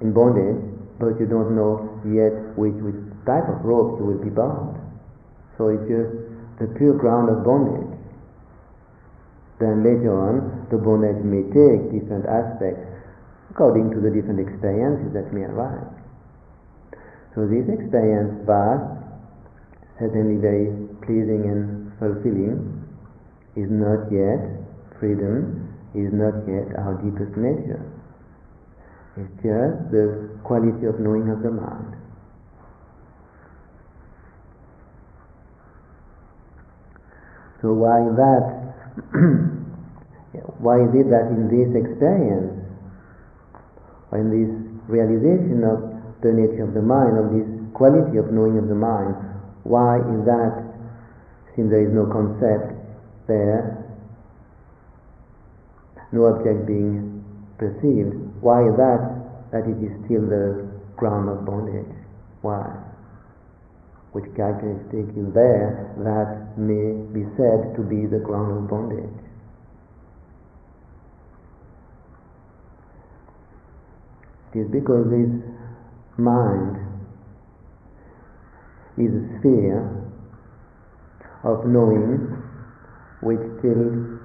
in 0.02 0.14
bondage, 0.14 0.62
but 1.00 1.18
you 1.18 1.26
don't 1.26 1.56
know 1.56 1.88
yet 2.06 2.36
which, 2.58 2.76
which 2.84 3.00
type 3.26 3.48
of 3.48 3.64
rope 3.64 4.00
you 4.00 4.06
will 4.06 4.22
be 4.22 4.30
bound. 4.30 4.78
So 5.58 5.70
it's 5.70 5.88
just 5.88 6.12
the 6.60 6.68
pure 6.78 6.94
ground 6.94 7.30
of 7.30 7.44
bondage. 7.44 7.87
Then 9.60 9.82
later 9.82 10.14
on, 10.14 10.68
the 10.70 10.78
bondage 10.78 11.24
may 11.26 11.42
take 11.50 11.90
different 11.90 12.30
aspects 12.30 12.86
according 13.50 13.90
to 13.90 14.00
the 14.00 14.14
different 14.14 14.40
experiences 14.40 15.14
that 15.18 15.34
may 15.34 15.42
arise. 15.50 15.90
So 17.34 17.50
this 17.50 17.66
experience, 17.66 18.46
vast, 18.46 18.86
certainly 19.98 20.38
very 20.38 20.70
pleasing 21.02 21.50
and 21.50 21.90
fulfilling, 21.98 22.86
is 23.58 23.70
not 23.74 24.06
yet 24.14 24.62
freedom, 25.00 25.74
is 25.98 26.14
not 26.14 26.46
yet 26.46 26.78
our 26.78 26.94
deepest 27.02 27.34
nature. 27.34 27.82
It's 29.18 29.34
just 29.42 29.90
the 29.90 30.38
quality 30.44 30.86
of 30.86 31.00
knowing 31.00 31.30
of 31.34 31.42
the 31.42 31.50
mind. 31.50 31.98
So 37.62 37.74
why 37.74 38.06
that? 38.14 38.67
why 40.60 40.82
is 40.82 40.90
it 40.94 41.10
that 41.14 41.30
in 41.30 41.46
this 41.50 41.70
experience, 41.78 42.66
or 44.12 44.18
in 44.18 44.30
this 44.34 44.50
realization 44.90 45.62
of 45.62 45.84
the 46.22 46.32
nature 46.34 46.64
of 46.64 46.74
the 46.74 46.82
mind, 46.82 47.18
of 47.18 47.30
this 47.30 47.46
quality 47.74 48.18
of 48.18 48.32
knowing 48.34 48.58
of 48.58 48.68
the 48.68 48.76
mind, 48.76 49.14
why 49.64 50.00
is 50.00 50.26
that, 50.26 50.66
since 51.56 51.70
there 51.70 51.86
is 51.86 51.94
no 51.94 52.08
concept 52.10 52.74
there, 53.28 53.86
no 56.12 56.26
object 56.26 56.66
being 56.66 57.24
perceived, 57.58 58.16
why 58.42 58.66
is 58.66 58.76
that 58.78 59.52
that 59.52 59.64
it 59.68 59.78
is 59.84 59.94
still 60.06 60.26
the 60.26 60.66
ground 60.96 61.30
of 61.30 61.46
bondage? 61.46 61.94
Why? 62.42 62.87
Which 64.18 64.34
characteristic 64.36 65.14
is 65.14 65.30
there 65.38 65.94
that 66.02 66.58
may 66.58 66.98
be 67.14 67.22
said 67.38 67.78
to 67.78 67.86
be 67.86 68.10
the 68.10 68.18
ground 68.18 68.50
of 68.58 68.66
bondage. 68.66 69.14
It 74.56 74.66
is 74.66 74.72
because 74.74 75.06
this 75.14 75.30
mind 76.18 76.82
is 78.98 79.14
a 79.14 79.24
sphere 79.38 79.86
of 81.46 81.68
knowing 81.70 82.42
which 83.22 83.46
still 83.62 84.18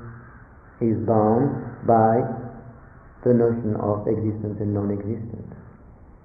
is 0.81 0.97
bound 1.05 1.53
by 1.85 2.25
the 3.29 3.35
notion 3.37 3.77
of 3.77 4.09
existence 4.09 4.57
and 4.57 4.73
non-existence. 4.73 5.53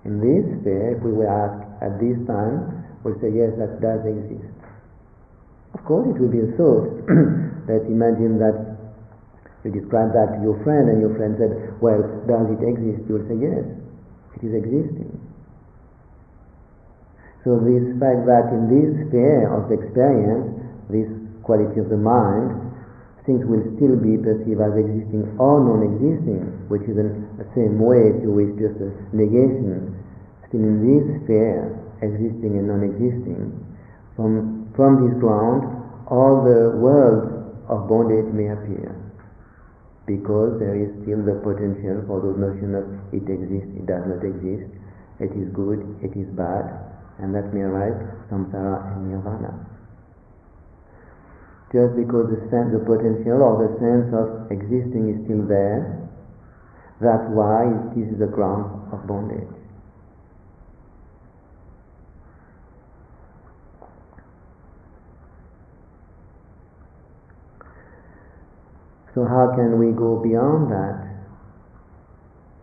In 0.06 0.24
this 0.24 0.48
sphere, 0.62 0.96
if 0.96 1.04
we 1.04 1.12
were 1.12 1.28
asked 1.28 1.68
at 1.84 2.00
this 2.00 2.16
time, 2.24 2.77
will 3.04 3.18
say, 3.22 3.30
yes, 3.34 3.54
that 3.58 3.82
does 3.82 4.02
exist. 4.06 4.50
Of 5.74 5.84
course, 5.86 6.10
it 6.10 6.18
will 6.18 6.32
be 6.32 6.42
a 6.42 6.52
thought. 6.58 6.90
Let's 7.70 7.86
imagine 7.86 8.40
that 8.40 8.78
you 9.66 9.72
describe 9.74 10.16
that 10.16 10.38
to 10.38 10.40
your 10.42 10.58
friend, 10.64 10.88
and 10.90 11.02
your 11.04 11.14
friend 11.20 11.36
said, 11.36 11.78
well, 11.84 12.00
does 12.26 12.48
it 12.56 12.62
exist? 12.64 13.04
You 13.10 13.20
will 13.20 13.28
say, 13.28 13.38
yes, 13.38 13.66
it 14.40 14.42
is 14.48 14.54
existing. 14.56 15.12
So 17.44 17.60
this 17.64 17.96
fact 18.00 18.28
that 18.28 18.52
in 18.52 18.68
this 18.68 19.08
sphere 19.08 19.48
of 19.48 19.72
experience, 19.72 20.52
this 20.92 21.08
quality 21.48 21.80
of 21.80 21.88
the 21.88 22.00
mind, 22.00 22.68
things 23.24 23.44
will 23.44 23.64
still 23.76 23.96
be 24.00 24.16
perceived 24.20 24.60
as 24.60 24.76
existing 24.76 25.36
or 25.40 25.60
non-existing, 25.60 26.68
which 26.72 26.84
is 26.88 26.96
in 26.96 27.28
the 27.40 27.48
same 27.56 27.80
way, 27.80 28.16
you 28.24 28.32
wish, 28.32 28.52
just 28.60 28.80
a 28.80 28.92
negation. 29.12 29.96
Still 30.48 30.64
in 30.64 30.80
this 30.84 31.04
sphere, 31.24 31.87
existing 32.02 32.58
and 32.58 32.68
non-existing, 32.68 33.54
from, 34.16 34.70
from 34.76 35.06
this 35.06 35.16
ground, 35.20 35.66
all 36.10 36.44
the 36.44 36.78
worlds 36.78 37.30
of 37.70 37.88
bondage 37.88 38.32
may 38.34 38.48
appear. 38.50 38.96
Because 40.08 40.56
there 40.60 40.76
is 40.80 40.88
still 41.04 41.20
the 41.20 41.36
potential 41.44 42.00
for 42.08 42.24
those 42.24 42.40
notions 42.40 42.72
of 42.80 42.86
it 43.12 43.28
exists, 43.28 43.76
it 43.76 43.86
does 43.86 44.08
not 44.08 44.24
exist, 44.24 44.72
it 45.20 45.36
is 45.36 45.52
good, 45.52 45.84
it 46.00 46.16
is 46.16 46.30
bad, 46.32 46.64
and 47.20 47.36
that 47.36 47.52
may 47.52 47.62
arise 47.62 47.98
samsara 48.32 48.96
and 48.96 49.12
nirvana. 49.12 49.52
Just 51.76 52.00
because 52.00 52.32
the 52.32 52.40
sense, 52.48 52.72
the 52.72 52.80
potential 52.80 53.44
or 53.44 53.60
the 53.60 53.72
sense 53.84 54.08
of 54.16 54.48
existing 54.48 55.12
is 55.12 55.18
still 55.28 55.44
there, 55.44 56.08
that's 57.04 57.28
why 57.36 57.68
this 57.92 58.08
is 58.08 58.18
the 58.18 58.32
ground 58.32 58.88
of 58.96 59.04
bondage. 59.06 59.57
So 69.18 69.26
how 69.26 69.50
can 69.58 69.82
we 69.82 69.98
go 69.98 70.22
beyond 70.22 70.70
that? 70.70 71.02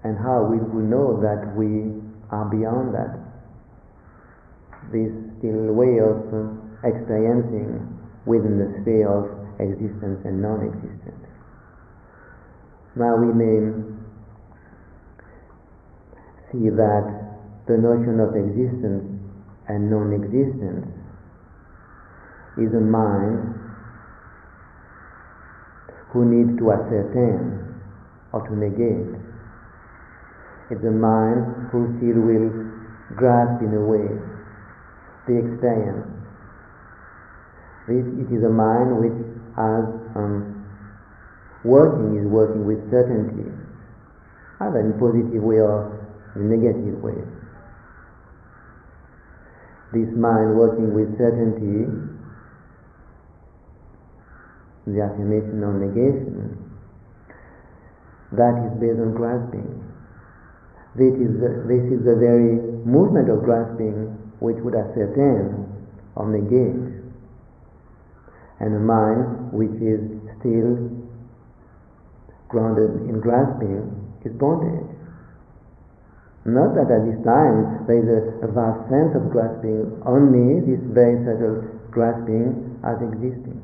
And 0.06 0.14
how 0.14 0.46
will 0.46 0.62
we 0.70 0.86
know 0.86 1.18
that 1.18 1.50
we 1.58 1.98
are 2.30 2.46
beyond 2.46 2.94
that? 2.94 3.18
This 4.94 5.10
still 5.42 5.74
way 5.74 5.98
of 5.98 6.22
uh, 6.30 6.54
experiencing 6.86 7.82
within 8.22 8.62
the 8.62 8.70
sphere 8.78 9.10
of 9.10 9.34
existence 9.58 10.22
and 10.22 10.38
non-existence. 10.38 11.26
Now 12.94 13.18
we 13.18 13.34
may 13.34 13.74
see 16.54 16.70
that 16.70 17.04
the 17.66 17.82
notion 17.82 18.22
of 18.22 18.30
existence 18.38 19.02
and 19.66 19.90
non-existence 19.90 20.86
is 22.62 22.70
a 22.78 22.84
mind 22.86 23.63
who 26.14 26.22
needs 26.24 26.54
to 26.62 26.70
ascertain 26.70 27.58
or 28.30 28.46
to 28.46 28.54
negate. 28.54 29.18
It's 30.70 30.80
the 30.80 30.94
mind 30.94 31.74
who 31.74 31.90
still 31.98 32.22
will 32.22 32.48
grasp 33.18 33.60
in 33.60 33.74
a 33.74 33.82
way 33.82 34.06
the 35.26 35.34
experience. 35.42 36.06
This, 37.90 38.06
it 38.22 38.30
is 38.30 38.46
a 38.46 38.52
mind 38.52 38.96
which 38.96 39.18
as 39.58 39.84
um, 40.14 40.64
working 41.64 42.16
is 42.16 42.26
working 42.30 42.64
with 42.64 42.78
certainty, 42.90 43.50
either 44.60 44.80
in 44.80 44.94
positive 45.02 45.42
way 45.42 45.60
or 45.60 45.92
in 46.36 46.48
negative 46.48 47.02
way. 47.02 47.18
This 49.92 50.10
mind 50.14 50.56
working 50.56 50.94
with 50.94 51.16
certainty 51.18 51.90
the 54.86 55.00
affirmation 55.00 55.64
or 55.64 55.72
negation, 55.72 56.60
that 58.32 58.54
is 58.66 58.72
based 58.80 59.00
on 59.00 59.14
grasping. 59.14 59.84
This 60.94 61.14
is, 61.18 61.40
the, 61.40 61.66
this 61.66 61.84
is 61.90 62.04
the 62.04 62.14
very 62.14 62.60
movement 62.86 63.30
of 63.30 63.42
grasping 63.42 64.14
which 64.38 64.58
would 64.62 64.76
ascertain 64.76 65.66
or 66.14 66.28
negate. 66.30 67.02
And 68.60 68.76
a 68.76 68.78
mind 68.78 69.52
which 69.52 69.74
is 69.82 69.98
still 70.38 70.78
grounded 72.48 73.08
in 73.08 73.18
grasping 73.18 73.90
is 74.24 74.32
bondage. 74.38 74.94
Not 76.44 76.76
that 76.76 76.92
at 76.92 77.08
this 77.08 77.18
time 77.24 77.88
there 77.88 78.04
is 78.04 78.08
a, 78.08 78.20
a 78.44 78.48
vast 78.52 78.84
sense 78.92 79.16
of 79.16 79.32
grasping, 79.32 79.96
only 80.04 80.60
this 80.60 80.82
very 80.92 81.16
subtle 81.24 81.64
grasping 81.90 82.78
as 82.84 83.00
existing. 83.00 83.63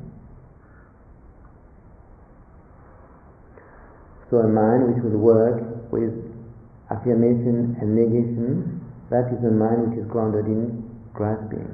So 4.31 4.37
a 4.37 4.47
mind 4.47 4.87
which 4.87 5.03
will 5.03 5.19
work 5.19 5.91
with 5.91 6.15
affirmation 6.89 7.75
and 7.81 7.93
negation, 7.93 8.79
that 9.09 9.27
is 9.27 9.43
a 9.43 9.51
mind 9.51 9.91
which 9.91 9.99
is 9.99 10.07
grounded 10.07 10.45
in 10.45 10.87
grasping. 11.13 11.67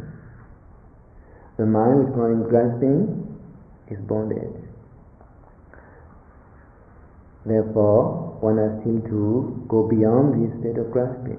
The 1.58 1.68
mind 1.68 2.00
which 2.00 2.08
is 2.10 2.14
grounded 2.16 2.42
in 2.42 2.50
grasping 2.50 3.38
is 3.92 4.00
bondage. 4.10 4.58
Therefore, 7.46 8.42
one 8.42 8.58
has 8.58 8.84
to 8.84 9.64
go 9.70 9.88
beyond 9.88 10.42
this 10.42 10.60
state 10.60 10.82
of 10.82 10.90
grasping. 10.90 11.38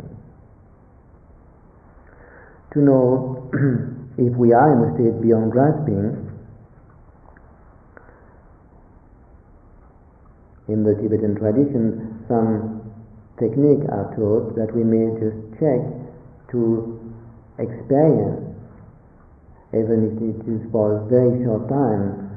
To 2.75 2.79
know 2.79 3.51
if 4.19 4.37
we 4.37 4.53
are 4.53 4.71
in 4.71 4.87
a 4.87 4.95
state 4.95 5.21
beyond 5.21 5.51
grasping, 5.51 6.28
in 10.69 10.85
the 10.85 10.95
Tibetan 11.01 11.35
tradition, 11.35 12.25
some 12.29 12.85
technique 13.41 13.89
are 13.89 14.13
taught 14.13 14.55
that 14.57 14.69
we 14.77 14.85
may 14.85 15.09
just 15.17 15.41
check 15.57 15.81
to 16.53 17.01
experience, 17.59 18.53
even 19.73 20.13
if 20.13 20.15
it 20.21 20.39
is 20.45 20.63
for 20.71 21.01
a 21.01 21.05
very 21.09 21.45
short 21.45 21.69
time, 21.69 22.29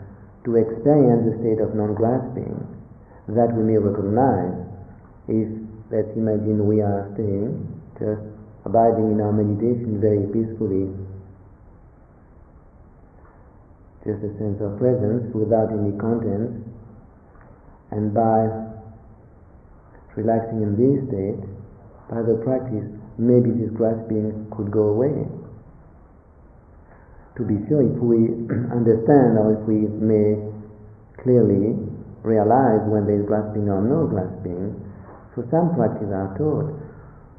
to 0.43 0.55
experience 0.57 1.27
the 1.27 1.35
state 1.43 1.59
of 1.61 1.75
non-grasping, 1.75 2.55
that 3.35 3.51
we 3.53 3.61
may 3.63 3.77
recognize 3.77 4.55
if, 5.27 5.47
let's 5.91 6.09
imagine 6.15 6.65
we 6.65 6.81
are 6.81 7.11
staying, 7.13 7.67
just 7.99 8.23
abiding 8.65 9.11
in 9.11 9.21
our 9.21 9.31
meditation 9.31 9.99
very 9.99 10.25
peacefully, 10.33 10.89
just 14.07 14.23
a 14.23 14.31
sense 14.41 14.57
of 14.63 14.79
presence 14.79 15.29
without 15.35 15.69
any 15.69 15.93
content, 15.99 16.70
and 17.91 18.13
by 18.15 18.47
relaxing 20.15 20.63
in 20.63 20.75
this 20.79 21.07
state, 21.07 21.39
by 22.09 22.23
the 22.23 22.39
practice, 22.43 22.87
maybe 23.19 23.51
this 23.55 23.71
grasping 23.75 24.47
could 24.55 24.71
go 24.71 24.95
away. 24.95 25.27
To 27.39 27.43
be 27.47 27.59
sure, 27.67 27.83
if 27.83 27.95
we 27.99 28.47
understand 28.75 29.39
or 29.39 29.55
if 29.55 29.63
we 29.67 29.87
may 29.87 30.35
clearly 31.23 31.79
realize 32.23 32.83
when 32.87 33.07
there 33.07 33.19
is 33.19 33.27
grasping 33.27 33.67
or 33.71 33.79
no 33.83 34.07
grasping, 34.07 34.75
so 35.35 35.47
some 35.51 35.75
practices 35.75 36.11
are 36.11 36.35
taught. 36.35 36.75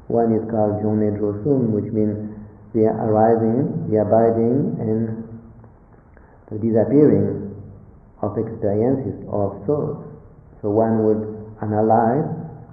One 0.09 0.33
is 0.33 0.43
called 0.49 0.81
Jonne 0.81 1.13
Drosum, 1.15 1.71
which 1.71 1.93
means 1.93 2.33
the 2.73 2.89
arising, 2.89 3.89
the 3.89 4.01
abiding, 4.01 4.81
and 4.81 5.23
the 6.49 6.57
disappearing 6.57 7.53
of 8.21 8.37
experiences 8.37 9.23
or 9.29 9.53
of 9.53 9.65
thoughts. 9.65 10.12
So 10.63 10.71
one 10.71 11.03
would 11.03 11.21
analyze 11.61 12.23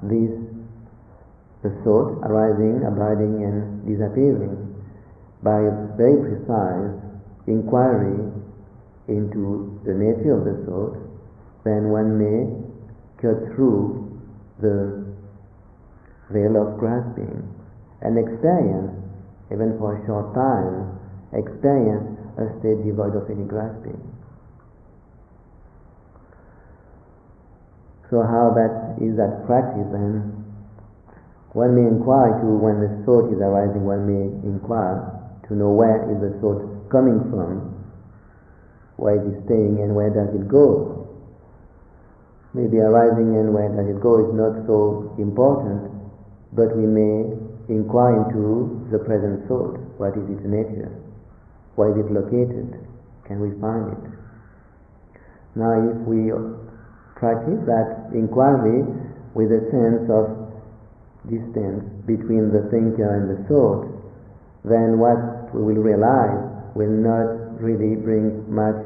these 0.07 0.31
the 1.63 1.71
thought 1.85 2.25
arising, 2.25 2.87
abiding, 2.87 3.45
and 3.45 3.85
disappearing 3.85 4.57
by 5.43 5.61
a 5.61 5.75
very 5.99 6.17
precise 6.17 6.97
inquiry 7.47 8.17
into 9.09 9.77
the 9.85 9.93
nature 9.93 10.39
of 10.39 10.47
the 10.47 10.65
thought, 10.65 10.97
then 11.65 11.91
one 11.91 12.17
may 12.17 12.49
cut 13.21 13.53
through 13.53 14.09
the 14.63 15.05
veil 16.31 16.57
of 16.57 16.79
grasping 16.79 17.43
and 18.01 18.17
experience, 18.17 18.95
even 19.53 19.77
for 19.79 20.01
a 20.01 20.07
short 20.07 20.33
time, 20.33 20.97
experience 21.37 22.17
a 22.39 22.49
state 22.61 22.81
devoid 22.87 23.17
of 23.17 23.29
any 23.29 23.45
grasping. 23.45 24.01
So 28.11 28.27
how 28.27 28.51
that 28.59 28.99
is 28.99 29.17
that 29.17 29.47
practice 29.47 29.87
then? 29.95 30.35
One 31.55 31.75
may 31.79 31.87
inquire 31.87 32.43
to 32.43 32.47
when 32.59 32.83
the 32.83 32.91
thought 33.07 33.31
is 33.31 33.39
arising, 33.39 33.87
one 33.87 34.07
may 34.07 34.27
inquire 34.47 35.03
to 35.47 35.55
know 35.55 35.71
where 35.71 36.07
is 36.11 36.19
the 36.19 36.35
thought 36.43 36.91
coming 36.91 37.23
from, 37.31 37.75
where 38.99 39.19
is 39.19 39.35
it 39.35 39.47
staying 39.47 39.79
and 39.83 39.95
where 39.95 40.11
does 40.11 40.35
it 40.35 40.47
go. 40.47 41.07
Maybe 42.55 42.79
arising 42.79 43.35
and 43.39 43.55
where 43.55 43.71
does 43.71 43.87
it 43.87 44.03
go 44.03 44.27
is 44.27 44.35
not 44.35 44.67
so 44.67 45.15
important, 45.19 45.91
but 46.53 46.75
we 46.75 46.87
may 46.87 47.31
inquire 47.71 48.27
into 48.27 48.87
the 48.91 48.99
present 48.99 49.47
thought. 49.47 49.79
What 49.99 50.19
is 50.19 50.27
its 50.27 50.43
nature? 50.43 50.91
Where 51.75 51.95
is 51.95 51.99
it 52.03 52.11
located? 52.11 52.75
Can 53.27 53.39
we 53.39 53.55
find 53.63 53.95
it? 53.95 54.05
Now, 55.55 55.79
if 55.79 55.99
we 56.07 56.31
practice 57.21 57.61
that 57.69 58.11
inquiry 58.17 58.83
with 59.37 59.53
a 59.53 59.63
sense 59.69 60.09
of 60.09 60.51
distance 61.29 61.85
between 62.09 62.49
the 62.49 62.65
thinker 62.73 63.05
and 63.05 63.29
the 63.29 63.39
thought, 63.45 63.85
then 64.65 64.97
what 64.97 65.53
we 65.53 65.61
will 65.61 65.85
realize 65.85 66.41
will 66.75 66.91
not 66.91 67.61
really 67.61 68.01
bring 68.01 68.41
much 68.49 68.81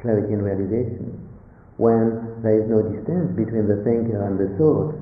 clarity 0.00 0.32
and 0.32 0.42
realization. 0.42 1.20
When 1.76 2.40
there 2.40 2.64
is 2.64 2.66
no 2.66 2.80
distance 2.80 3.36
between 3.36 3.68
the 3.68 3.84
thinker 3.84 4.24
and 4.24 4.40
the 4.40 4.56
thought, 4.56 4.96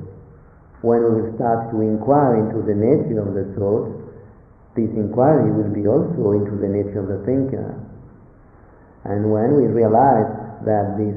when 0.83 0.99
we 0.99 1.23
will 1.23 1.33
start 1.39 1.71
to 1.71 1.79
inquire 1.79 2.43
into 2.43 2.59
the 2.67 2.75
nature 2.75 3.23
of 3.23 3.39
the 3.39 3.55
thought, 3.55 3.87
this 4.75 4.91
inquiry 4.99 5.53
will 5.55 5.71
be 5.71 5.87
also 5.87 6.35
into 6.43 6.59
the 6.59 6.67
nature 6.67 6.99
of 6.99 7.07
the 7.07 7.23
thinker. 7.23 7.79
And 9.05 9.31
when 9.31 9.55
we 9.55 9.71
realize 9.71 10.27
that 10.67 10.99
this 10.99 11.15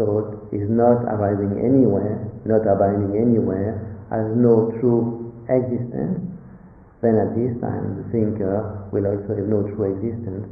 thought 0.00 0.48
is 0.48 0.64
not 0.72 1.04
arising 1.04 1.60
anywhere, 1.60 2.24
not 2.48 2.64
abiding 2.64 3.12
anywhere, 3.12 4.00
has 4.08 4.32
no 4.32 4.72
true 4.80 5.28
existence, 5.52 6.24
then 7.04 7.20
at 7.20 7.36
this 7.36 7.52
time 7.60 8.00
the 8.00 8.04
thinker 8.08 8.88
will 8.88 9.04
also 9.04 9.36
have 9.36 9.44
no 9.44 9.68
true 9.76 9.92
existence. 9.92 10.48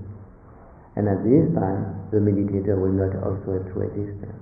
And 1.01 1.09
at 1.09 1.25
this 1.25 1.49
time 1.57 2.05
the 2.13 2.21
meditator 2.21 2.77
will 2.77 2.93
not 2.93 3.17
also 3.25 3.57
have 3.57 3.65
true 3.73 3.89
existence. 3.89 4.37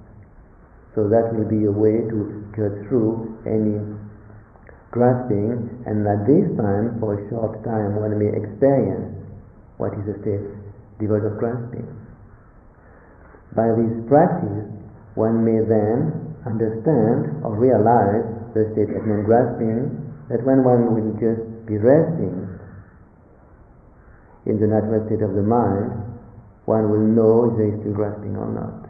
So 0.99 1.07
that 1.07 1.31
will 1.31 1.47
be 1.47 1.69
a 1.69 1.73
way 1.73 2.03
to 2.03 2.19
cut 2.57 2.75
through 2.89 3.39
any 3.47 3.79
grasping, 4.91 5.69
and 5.85 6.09
at 6.09 6.25
this 6.25 6.49
time, 6.57 6.97
for 6.99 7.21
a 7.21 7.21
short 7.29 7.61
time, 7.69 8.01
one 8.01 8.17
may 8.17 8.33
experience 8.33 9.13
what 9.77 9.93
is 9.93 10.09
a 10.09 10.17
state 10.25 10.41
devoid 10.97 11.21
of 11.29 11.37
grasping. 11.37 11.85
By 13.53 13.77
this 13.77 13.93
practice, 14.09 14.76
one 15.17 15.43
may 15.43 15.65
then 15.65 16.37
understand 16.45 17.43
or 17.43 17.57
realize 17.57 18.25
the 18.55 18.71
state 18.73 18.93
of 18.95 19.03
non-grasping, 19.09 19.91
that 20.29 20.45
when 20.45 20.63
one 20.63 20.93
will 20.93 21.13
just 21.19 21.43
be 21.67 21.77
resting 21.81 22.47
in 24.47 24.61
the 24.61 24.67
natural 24.69 25.03
state 25.11 25.25
of 25.25 25.35
the 25.35 25.43
mind, 25.43 25.91
one 26.67 26.91
will 26.91 27.03
know 27.03 27.51
if 27.51 27.59
there 27.59 27.73
is 27.75 27.81
still 27.81 27.95
grasping 27.95 28.37
or 28.37 28.47
not. 28.53 28.87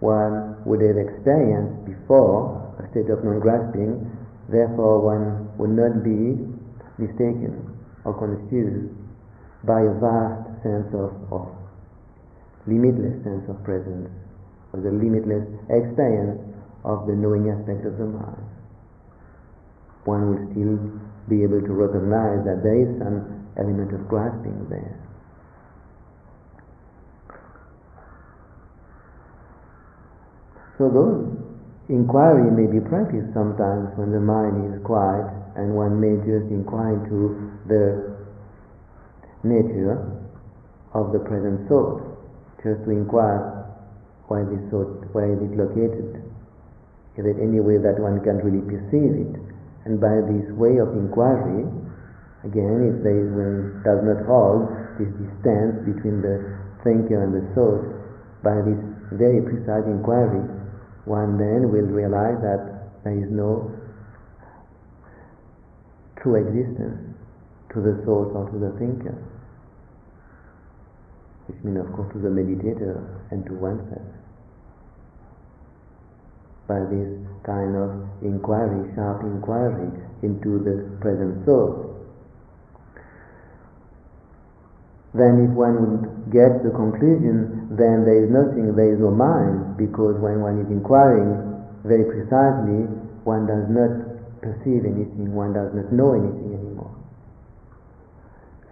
One 0.00 0.62
would 0.66 0.80
have 0.80 0.98
experienced 0.98 1.86
before 1.86 2.58
a 2.78 2.90
state 2.90 3.10
of 3.10 3.22
non-grasping, 3.22 4.02
therefore 4.48 5.00
one 5.00 5.50
would 5.58 5.70
not 5.70 6.02
be 6.02 6.40
mistaken 6.98 7.76
or 8.04 8.14
confused 8.14 8.94
by 9.64 9.82
a 9.82 9.94
vast 9.98 10.62
sense 10.62 10.88
of, 10.94 11.12
of 11.30 11.48
limitless 12.66 13.22
sense 13.24 13.42
of 13.48 13.62
presence, 13.64 14.10
or 14.76 14.84
the 14.84 14.92
limitless 14.92 15.48
experience 15.72 16.40
of 16.84 17.06
the 17.08 17.16
knowing 17.16 17.48
aspect 17.48 17.88
of 17.88 17.96
the 17.96 18.04
mind. 18.04 18.44
One 20.04 20.22
will 20.30 20.42
still 20.52 20.76
be 21.28 21.42
able 21.42 21.64
to 21.64 21.72
recognize 21.72 22.44
that 22.46 22.62
there 22.62 22.78
is 22.78 22.92
some 23.00 23.48
element 23.58 23.90
of 23.92 24.06
grasping 24.06 24.68
there. 24.70 24.94
So 30.78 30.92
those 30.92 31.24
inquiry 31.88 32.50
may 32.52 32.70
be 32.70 32.84
practiced 32.84 33.32
sometimes 33.32 33.96
when 33.96 34.12
the 34.12 34.20
mind 34.20 34.74
is 34.74 34.84
quiet 34.84 35.24
and 35.56 35.74
one 35.74 35.98
may 35.98 36.20
just 36.20 36.52
inquire 36.52 37.00
into 37.00 37.50
the 37.66 38.14
nature 39.42 39.96
of 40.92 41.12
the 41.12 41.18
present 41.18 41.66
thought, 41.66 42.04
just 42.62 42.84
to 42.84 42.90
inquire 42.90 43.65
why 44.28 44.42
this 44.42 44.62
thought, 44.70 45.06
where 45.14 45.30
is 45.30 45.38
it 45.38 45.54
located, 45.54 46.18
is 47.16 47.24
it 47.24 47.38
any 47.38 47.62
way 47.62 47.78
that 47.78 47.96
one 48.02 48.18
can 48.26 48.42
really 48.42 48.62
perceive 48.66 49.14
it? 49.14 49.34
And 49.86 50.02
by 50.02 50.18
this 50.26 50.50
way 50.58 50.82
of 50.82 50.90
inquiry, 50.98 51.62
again, 52.42 52.90
if 52.90 53.06
there 53.06 53.16
is 53.22 53.30
one 53.30 53.86
does 53.86 54.02
not 54.02 54.26
hold 54.26 54.66
this 54.98 55.08
distance 55.14 55.78
between 55.86 56.20
the 56.26 56.42
thinker 56.82 57.22
and 57.22 57.32
the 57.38 57.44
thought, 57.54 57.86
by 58.42 58.58
this 58.66 58.78
very 59.14 59.40
precise 59.46 59.86
inquiry, 59.86 60.42
one 61.06 61.38
then 61.38 61.70
will 61.70 61.86
realize 61.86 62.36
that 62.42 62.90
there 63.06 63.14
is 63.14 63.30
no 63.30 63.70
true 66.18 66.34
existence 66.34 67.14
to 67.70 67.78
the 67.78 67.94
thought 68.02 68.34
or 68.34 68.50
to 68.50 68.58
the 68.58 68.74
thinker, 68.82 69.14
which 71.46 71.62
means, 71.62 71.78
of 71.78 71.86
course, 71.94 72.10
to 72.12 72.18
the 72.18 72.28
meditator 72.28 72.98
and 73.30 73.46
to 73.46 73.54
oneself 73.54 74.15
by 76.66 76.82
this 76.90 77.08
kind 77.46 77.78
of 77.78 77.90
inquiry, 78.22 78.90
sharp 78.94 79.22
inquiry 79.22 79.86
into 80.22 80.58
the 80.66 80.98
present 81.00 81.46
thought. 81.46 81.94
Then 85.14 85.48
if 85.48 85.50
one 85.56 85.80
would 85.80 86.28
get 86.28 86.60
the 86.60 86.74
conclusion, 86.76 87.72
then 87.72 88.04
there 88.04 88.20
is 88.20 88.28
nothing, 88.28 88.76
there 88.76 88.92
is 88.92 89.00
no 89.00 89.14
mind, 89.14 89.78
because 89.80 90.20
when 90.20 90.44
one 90.44 90.60
is 90.60 90.68
inquiring 90.68 91.40
very 91.86 92.04
precisely, 92.04 92.84
one 93.24 93.46
does 93.48 93.64
not 93.72 94.42
perceive 94.42 94.84
anything, 94.84 95.32
one 95.32 95.54
does 95.54 95.72
not 95.72 95.88
know 95.88 96.12
anything 96.12 96.52
anymore. 96.52 96.92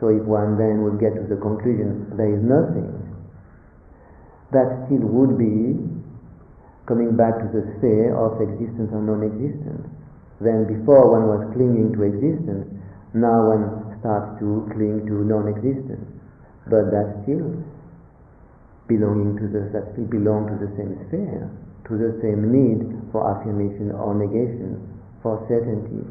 So 0.00 0.12
if 0.12 0.20
one 0.26 0.58
then 0.58 0.84
would 0.84 1.00
get 1.00 1.14
to 1.16 1.24
the 1.24 1.40
conclusion, 1.40 2.12
there 2.18 2.28
is 2.28 2.42
nothing, 2.42 2.92
that 4.52 4.84
still 4.84 5.06
would 5.08 5.38
be 5.38 5.80
coming 6.86 7.16
back 7.16 7.40
to 7.40 7.48
the 7.48 7.64
sphere 7.78 8.12
of 8.12 8.40
existence 8.40 8.92
or 8.92 9.00
non-existence. 9.00 9.88
Then 10.40 10.68
before 10.68 11.08
one 11.16 11.26
was 11.30 11.42
clinging 11.56 11.96
to 11.96 12.00
existence, 12.04 12.68
now 13.14 13.54
one 13.56 13.96
starts 14.00 14.36
to 14.40 14.68
cling 14.74 15.06
to 15.08 15.24
non-existence. 15.24 16.04
But 16.68 16.92
that 16.92 17.24
still 17.24 17.56
belonging 18.88 19.40
to 19.40 19.48
the 19.48 19.72
that 19.72 19.96
still 19.96 20.08
belong 20.12 20.52
to 20.52 20.56
the 20.60 20.68
same 20.76 20.92
sphere, 21.08 21.48
to 21.88 21.92
the 21.96 22.20
same 22.20 22.52
need 22.52 22.84
for 23.12 23.24
affirmation 23.24 23.92
or 23.92 24.12
negation, 24.12 24.76
for 25.22 25.40
certainty. 25.48 26.04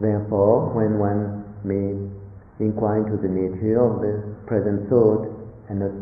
Therefore, 0.00 0.70
when 0.74 0.98
one 0.98 1.42
may 1.66 1.94
inquire 2.64 3.02
into 3.02 3.16
the 3.18 3.28
nature 3.28 3.82
of 3.82 4.00
the 4.02 4.22
present 4.46 4.88
thought 4.88 5.26
and 5.68 5.80
not 5.80 5.94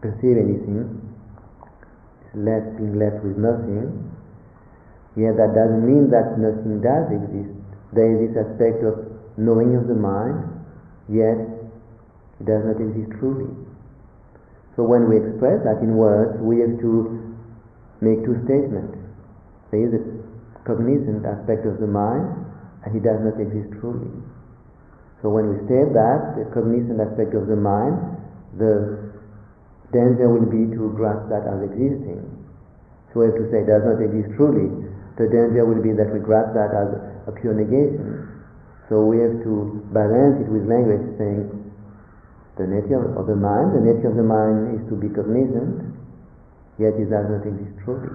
perceive 0.00 0.38
anything, 0.38 1.05
left 2.36 2.76
being 2.76 3.00
left 3.00 3.24
with 3.24 3.40
nothing, 3.40 4.12
Yet 5.16 5.40
that 5.40 5.56
doesn't 5.56 5.80
mean 5.80 6.12
that 6.12 6.36
nothing 6.36 6.84
does 6.84 7.08
exist. 7.08 7.56
There 7.96 8.04
is 8.04 8.28
this 8.28 8.36
aspect 8.36 8.84
of 8.84 9.00
knowing 9.40 9.72
of 9.72 9.88
the 9.88 9.96
mind, 9.96 10.44
yet 11.08 11.40
it 12.36 12.44
does 12.44 12.68
not 12.68 12.76
exist 12.76 13.16
truly. 13.16 13.48
So 14.76 14.84
when 14.84 15.08
we 15.08 15.16
express 15.16 15.64
that 15.64 15.80
in 15.80 15.96
words, 15.96 16.36
we 16.44 16.60
have 16.60 16.76
to 16.84 17.16
make 18.04 18.28
two 18.28 18.36
statements. 18.44 18.92
There 19.72 19.88
is 19.88 19.96
a 19.96 20.04
cognizant 20.68 21.24
aspect 21.24 21.64
of 21.64 21.80
the 21.80 21.88
mind, 21.88 22.28
and 22.84 22.92
it 22.92 23.00
does 23.00 23.16
not 23.24 23.40
exist 23.40 23.72
truly. 23.80 24.12
So 25.24 25.32
when 25.32 25.48
we 25.48 25.56
state 25.64 25.96
that, 25.96 26.36
the 26.36 26.44
cognizant 26.52 27.00
aspect 27.00 27.32
of 27.32 27.48
the 27.48 27.56
mind, 27.56 28.20
the 28.60 29.05
danger 29.96 30.28
will 30.28 30.44
be 30.44 30.68
to 30.76 30.92
grasp 30.92 31.32
that 31.32 31.48
as 31.48 31.64
existing. 31.64 32.20
So 33.16 33.24
have 33.24 33.32
to 33.40 33.48
say 33.48 33.64
does 33.64 33.80
not 33.80 33.96
exist 34.04 34.36
truly. 34.36 34.68
The 35.16 35.24
danger 35.32 35.64
will 35.64 35.80
be 35.80 35.96
that 35.96 36.12
we 36.12 36.20
grasp 36.20 36.52
that 36.52 36.76
as 36.76 36.88
a 37.24 37.32
pure 37.32 37.56
negation. 37.56 38.28
So 38.92 39.08
we 39.08 39.24
have 39.24 39.40
to 39.48 39.80
balance 39.96 40.44
it 40.44 40.52
with 40.52 40.68
language 40.68 41.16
saying 41.16 41.48
the 42.60 42.68
nature 42.68 43.00
of 43.16 43.24
the 43.24 43.36
mind, 43.36 43.72
the 43.72 43.84
nature 43.84 44.12
of 44.12 44.16
the 44.20 44.24
mind 44.24 44.76
is 44.76 44.82
to 44.92 44.94
be 44.96 45.08
cognizant, 45.08 45.96
yet 46.76 46.92
it 47.00 47.08
does 47.08 47.26
not 47.32 47.44
exist 47.48 47.72
truly. 47.84 48.12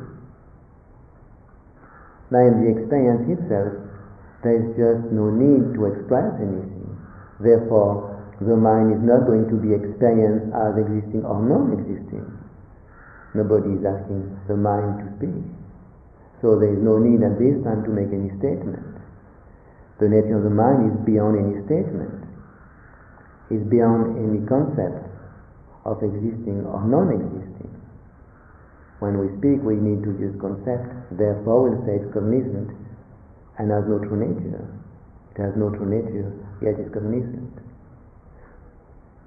Now 2.30 2.46
in 2.46 2.62
the 2.62 2.70
experience 2.78 3.26
itself, 3.26 3.74
there 4.46 4.58
is 4.58 4.66
just 4.78 5.14
no 5.14 5.30
need 5.30 5.74
to 5.78 5.82
express 5.90 6.38
anything. 6.42 6.90
Therefore, 7.42 8.11
the 8.42 8.58
mind 8.58 8.98
is 8.98 9.04
not 9.06 9.30
going 9.30 9.46
to 9.50 9.58
be 9.62 9.74
experienced 9.74 10.50
as 10.50 10.74
existing 10.82 11.22
or 11.22 11.38
non-existing. 11.38 12.26
Nobody 13.38 13.78
is 13.78 13.84
asking 13.86 14.34
the 14.50 14.58
mind 14.58 14.98
to 15.02 15.08
speak. 15.22 15.42
So 16.42 16.58
there 16.58 16.74
is 16.74 16.82
no 16.82 16.98
need 16.98 17.22
at 17.22 17.38
this 17.38 17.62
time 17.62 17.86
to 17.86 17.92
make 17.94 18.10
any 18.10 18.34
statement. 18.42 18.98
The 20.02 20.10
nature 20.10 20.42
of 20.42 20.44
the 20.44 20.50
mind 20.50 20.90
is 20.90 20.98
beyond 21.06 21.38
any 21.38 21.62
statement, 21.70 22.26
is 23.54 23.62
beyond 23.70 24.18
any 24.18 24.42
concept 24.50 25.06
of 25.86 26.02
existing 26.02 26.66
or 26.66 26.82
non-existing. 26.82 27.70
When 29.02 29.22
we 29.22 29.30
speak, 29.38 29.62
we 29.62 29.78
need 29.78 30.02
to 30.02 30.18
use 30.18 30.34
concept. 30.42 30.90
Therefore, 31.14 31.70
we'll 31.70 31.82
say 31.86 32.02
it's 32.02 32.10
cognizant 32.14 32.74
and 33.62 33.70
has 33.70 33.86
no 33.86 34.02
true 34.02 34.18
nature. 34.18 34.66
It 35.34 35.42
has 35.42 35.54
no 35.54 35.70
true 35.70 35.90
nature, 35.90 36.34
yet 36.62 36.82
is 36.82 36.90
cognizant. 36.94 37.71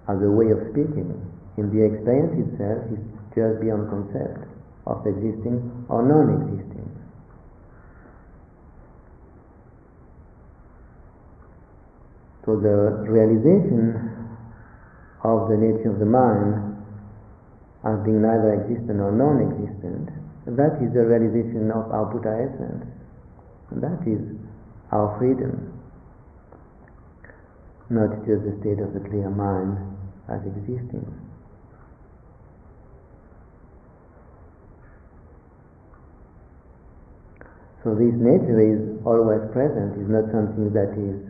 As 0.08 0.20
a 0.20 0.30
way 0.30 0.50
of 0.52 0.60
speaking, 0.70 1.08
in 1.56 1.70
the 1.72 1.80
experience 1.84 2.36
itself, 2.36 2.84
is 2.92 3.00
just 3.34 3.60
beyond 3.60 3.88
concept 3.88 4.44
of 4.86 5.06
existing 5.06 5.86
or 5.88 6.02
non-existing. 6.02 6.84
So 12.44 12.60
the 12.60 13.08
realization 13.08 13.96
of 15.24 15.48
the 15.48 15.56
nature 15.56 15.88
of 15.88 15.98
the 15.98 16.04
mind 16.04 16.76
as 17.84 17.98
being 18.04 18.20
neither 18.20 18.60
existent 18.60 18.98
nor 18.98 19.12
non-existent, 19.12 20.08
that 20.46 20.76
is 20.84 20.92
the 20.92 21.04
realization 21.04 21.70
of 21.70 21.88
our 21.92 22.04
Buddha 22.12 22.48
essence. 22.48 22.84
That 23.72 24.04
is 24.06 24.20
our 24.92 25.16
freedom, 25.18 25.72
not 27.88 28.24
just 28.28 28.44
the 28.44 28.56
state 28.60 28.80
of 28.80 28.92
the 28.92 29.00
clear 29.08 29.30
mind 29.30 29.93
as 30.28 30.40
existing. 30.46 31.04
So 37.84 37.92
this 37.92 38.16
nature 38.16 38.64
is 38.64 38.80
always 39.04 39.44
present, 39.52 40.00
is 40.00 40.08
not 40.08 40.24
something 40.32 40.72
that 40.72 40.96
is 40.96 41.20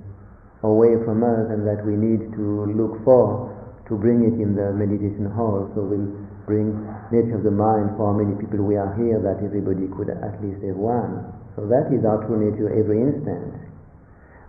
away 0.63 0.95
from 1.03 1.27
us 1.27 1.51
and 1.51 1.67
that 1.67 1.83
we 1.83 1.99
need 1.99 2.31
to 2.39 2.71
look 2.71 3.03
for 3.03 3.51
to 3.91 3.99
bring 3.99 4.23
it 4.23 4.39
in 4.39 4.55
the 4.55 4.71
meditation 4.71 5.27
hall. 5.35 5.67
So 5.75 5.83
we'll 5.83 6.15
bring 6.47 6.79
nature 7.11 7.37
of 7.37 7.45
the 7.45 7.51
mind 7.51 7.99
for 7.99 8.15
many 8.15 8.39
people 8.39 8.63
we 8.63 8.79
are 8.79 8.95
here 8.95 9.19
that 9.19 9.43
everybody 9.43 9.91
could 9.99 10.15
at 10.15 10.39
least 10.41 10.63
have 10.63 10.79
one. 10.79 11.27
So 11.59 11.67
that 11.67 11.91
is 11.91 12.07
our 12.07 12.23
true 12.23 12.39
nature 12.39 12.71
every 12.71 13.03
instant. 13.03 13.59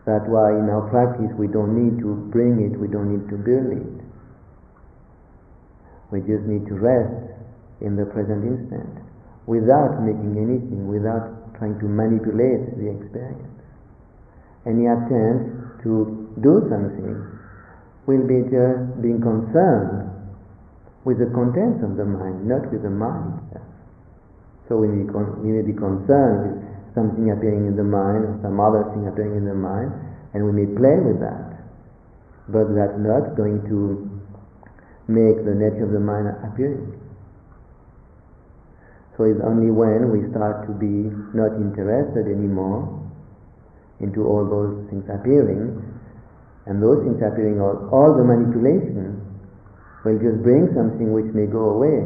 That's 0.06 0.30
why 0.30 0.54
in 0.54 0.70
our 0.70 0.86
practice 0.94 1.34
we 1.34 1.50
don't 1.50 1.74
need 1.74 1.98
to 2.06 2.30
bring 2.30 2.62
it, 2.62 2.78
we 2.78 2.86
don't 2.86 3.10
need 3.10 3.26
to 3.34 3.38
build 3.42 3.74
it. 3.74 4.06
We 6.12 6.22
just 6.22 6.46
need 6.46 6.66
to 6.68 6.76
rest 6.76 7.34
in 7.82 7.96
the 7.96 8.06
present 8.06 8.46
instant 8.46 9.06
without 9.46 10.02
making 10.02 10.38
anything, 10.38 10.88
without 10.90 11.58
trying 11.58 11.78
to 11.80 11.88
manipulate 11.88 12.78
the 12.78 12.88
experience. 12.90 13.56
Any 14.66 14.90
attempt 14.90 15.86
to 15.86 16.34
do 16.42 16.66
something 16.70 17.14
will 18.10 18.26
be 18.26 18.42
just 18.50 19.02
being 19.02 19.22
concerned 19.22 20.10
with 21.06 21.22
the 21.22 21.30
contents 21.34 21.86
of 21.86 21.98
the 21.98 22.06
mind, 22.06 22.50
not 22.50 22.66
with 22.74 22.82
the 22.82 22.90
mind 22.90 23.38
itself. 23.46 23.70
So 24.68 24.82
we 24.82 24.90
may, 24.90 25.06
con- 25.06 25.42
we 25.46 25.54
may 25.54 25.62
be 25.62 25.78
concerned 25.78 26.50
with 26.50 26.58
something 26.98 27.30
appearing 27.30 27.70
in 27.70 27.78
the 27.78 27.86
mind 27.86 28.26
or 28.26 28.34
some 28.42 28.58
other 28.58 28.90
thing 28.94 29.06
appearing 29.06 29.38
in 29.38 29.46
the 29.46 29.54
mind, 29.54 29.94
and 30.34 30.42
we 30.42 30.52
may 30.52 30.66
play 30.74 30.98
with 30.98 31.22
that. 31.22 31.62
But 32.50 32.74
that's 32.74 32.98
not 32.98 33.38
going 33.38 33.62
to 33.70 34.05
make 35.08 35.46
the 35.46 35.54
nature 35.54 35.86
of 35.86 35.94
the 35.94 36.02
mind 36.02 36.30
appearing. 36.42 36.98
So 39.18 39.24
it's 39.24 39.40
only 39.46 39.72
when 39.72 40.12
we 40.12 40.28
start 40.36 40.68
to 40.68 40.74
be 40.76 41.08
not 41.32 41.56
interested 41.56 42.28
anymore 42.28 42.84
into 44.04 44.28
all 44.28 44.44
those 44.44 44.90
things 44.92 45.08
appearing, 45.08 45.72
and 46.68 46.84
those 46.84 47.00
things 47.08 47.22
appearing, 47.24 47.62
all, 47.62 47.88
all 47.96 48.12
the 48.18 48.26
manipulation 48.26 49.24
will 50.04 50.20
just 50.20 50.44
bring 50.44 50.68
something 50.76 51.16
which 51.16 51.32
may 51.32 51.48
go 51.48 51.80
away. 51.80 52.04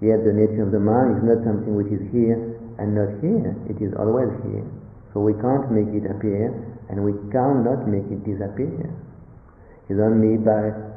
Yet 0.00 0.24
the 0.24 0.32
nature 0.32 0.64
of 0.64 0.72
the 0.72 0.80
mind 0.80 1.20
is 1.20 1.22
not 1.26 1.44
something 1.44 1.74
which 1.76 1.92
is 1.92 2.00
here 2.14 2.38
and 2.78 2.94
not 2.94 3.18
here, 3.20 3.52
it 3.68 3.82
is 3.82 3.92
always 3.98 4.30
here. 4.46 4.64
So 5.12 5.20
we 5.20 5.34
can't 5.36 5.68
make 5.74 5.90
it 5.92 6.08
appear, 6.08 6.54
and 6.88 7.04
we 7.04 7.12
cannot 7.28 7.84
make 7.90 8.06
it 8.08 8.24
disappear. 8.24 8.88
It's 9.90 10.00
only 10.00 10.38
by 10.40 10.87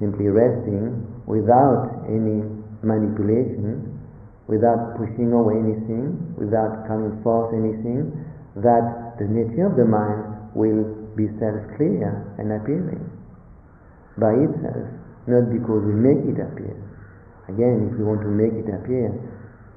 simply 0.00 0.26
resting 0.32 1.04
without 1.28 2.08
any 2.08 2.42
manipulation, 2.82 4.00
without 4.48 4.96
pushing 4.96 5.30
away 5.30 5.60
anything, 5.60 6.16
without 6.40 6.88
coming 6.88 7.14
forth 7.22 7.52
anything, 7.54 8.10
that 8.56 9.14
the 9.20 9.28
nature 9.28 9.68
of 9.68 9.76
the 9.76 9.84
mind 9.84 10.50
will 10.56 10.82
be 11.14 11.28
self-clear 11.38 12.34
and 12.40 12.50
appearing 12.50 13.04
by 14.18 14.32
itself, 14.34 14.88
not 15.28 15.52
because 15.52 15.84
we 15.86 15.94
make 15.94 16.18
it 16.26 16.40
appear. 16.40 16.74
Again, 17.46 17.92
if 17.92 18.00
we 18.00 18.02
want 18.02 18.24
to 18.24 18.32
make 18.32 18.56
it 18.56 18.66
appear, 18.72 19.12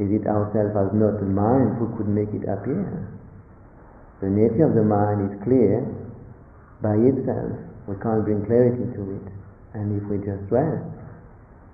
is 0.02 0.10
it 0.10 0.26
ourselves 0.26 0.74
as 0.74 0.90
not 0.96 1.22
the 1.22 1.30
mind 1.30 1.78
who 1.78 1.92
could 1.98 2.10
make 2.10 2.34
it 2.34 2.48
appear? 2.50 2.88
The 4.22 4.32
nature 4.32 4.66
of 4.66 4.74
the 4.74 4.88
mind 4.88 5.30
is 5.30 5.34
clear 5.44 5.86
by 6.82 6.96
itself. 6.98 7.60
We 7.86 8.00
can't 8.02 8.24
bring 8.26 8.46
clarity 8.48 8.88
to 8.96 9.02
it. 9.20 9.43
And 9.74 10.02
if 10.02 10.08
we 10.10 10.18
just 10.18 10.46
rest, 10.52 10.86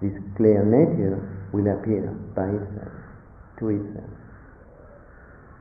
this 0.01 0.15
clear 0.37 0.63
nature 0.63 1.19
will 1.51 1.67
appear 1.67 2.07
by 2.35 2.47
itself, 2.47 2.95
to 3.59 3.69
itself, 3.69 4.13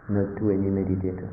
not 0.08 0.38
to 0.38 0.50
any 0.50 0.70
meditator. 0.70 1.28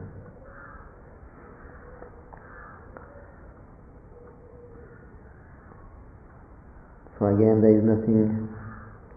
So 7.20 7.28
again, 7.28 7.62
there 7.62 7.78
is 7.78 7.84
nothing 7.84 8.50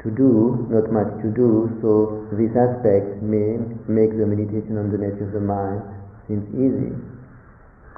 to 0.03 0.11
do, 0.11 0.69
not 0.71 0.93
much 0.93 1.11
to 1.23 1.33
do, 1.35 1.73
so 1.83 2.29
this 2.37 2.55
aspect 2.55 3.19
may 3.23 3.59
make 3.91 4.15
the 4.15 4.27
meditation 4.27 4.79
on 4.79 4.93
the 4.93 4.99
nature 4.99 5.27
of 5.27 5.33
the 5.33 5.41
mind 5.41 5.83
seems 6.29 6.47
easy. 6.55 7.18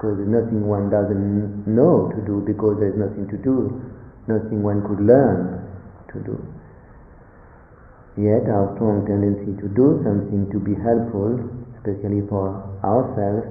Because 0.01 0.17
there's 0.17 0.33
nothing 0.33 0.65
one 0.65 0.89
doesn't 0.89 1.69
know 1.69 2.09
to 2.09 2.25
do 2.25 2.41
because 2.41 2.81
there's 2.81 2.97
nothing 2.97 3.29
to 3.29 3.37
do, 3.37 3.69
nothing 4.25 4.65
one 4.65 4.81
could 4.81 4.97
learn 4.97 5.61
to 6.09 6.17
do. 6.25 6.41
Yet 8.17 8.49
our 8.49 8.73
strong 8.81 9.05
tendency 9.05 9.53
to 9.61 9.69
do 9.69 10.01
something 10.01 10.49
to 10.49 10.57
be 10.57 10.73
helpful, 10.73 11.37
especially 11.77 12.25
for 12.25 12.65
ourselves, 12.81 13.45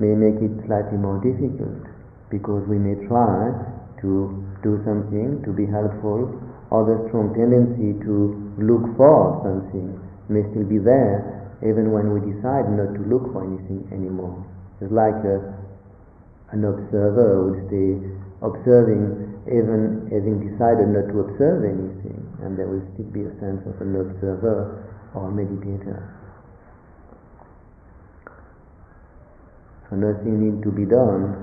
may 0.00 0.16
make 0.16 0.40
it 0.40 0.64
slightly 0.64 0.96
more 0.96 1.20
difficult 1.20 1.84
because 2.32 2.64
we 2.72 2.80
may 2.80 2.96
try 3.04 3.52
to 4.00 4.32
do 4.64 4.80
something 4.88 5.44
to 5.44 5.52
be 5.52 5.68
helpful, 5.68 6.24
or 6.72 6.88
the 6.88 7.04
strong 7.12 7.36
tendency 7.36 8.00
to 8.00 8.32
look 8.56 8.96
for 8.96 9.44
something 9.44 9.92
may 10.32 10.40
still 10.56 10.64
be 10.64 10.80
there 10.80 11.52
even 11.60 11.92
when 11.92 12.16
we 12.16 12.24
decide 12.32 12.64
not 12.72 12.96
to 12.96 13.02
look 13.04 13.28
for 13.36 13.44
anything 13.44 13.84
anymore. 13.92 14.40
It's 14.80 14.90
like 14.90 15.20
a, 15.28 15.61
an 16.52 16.64
observer 16.64 17.48
would 17.48 17.66
stay 17.68 17.98
observing 18.40 19.42
even 19.48 20.06
having 20.12 20.38
decided 20.38 20.88
not 20.92 21.08
to 21.10 21.26
observe 21.26 21.64
anything, 21.64 22.20
and 22.44 22.56
there 22.56 22.68
will 22.68 22.84
still 22.94 23.10
be 23.10 23.26
a 23.26 23.32
sense 23.40 23.60
of 23.66 23.74
an 23.80 23.96
observer 23.96 24.86
or 25.14 25.32
meditator. 25.32 26.22
so 29.92 30.00
nothing 30.00 30.40
needs 30.40 30.64
to 30.64 30.72
be 30.72 30.88
done. 30.88 31.36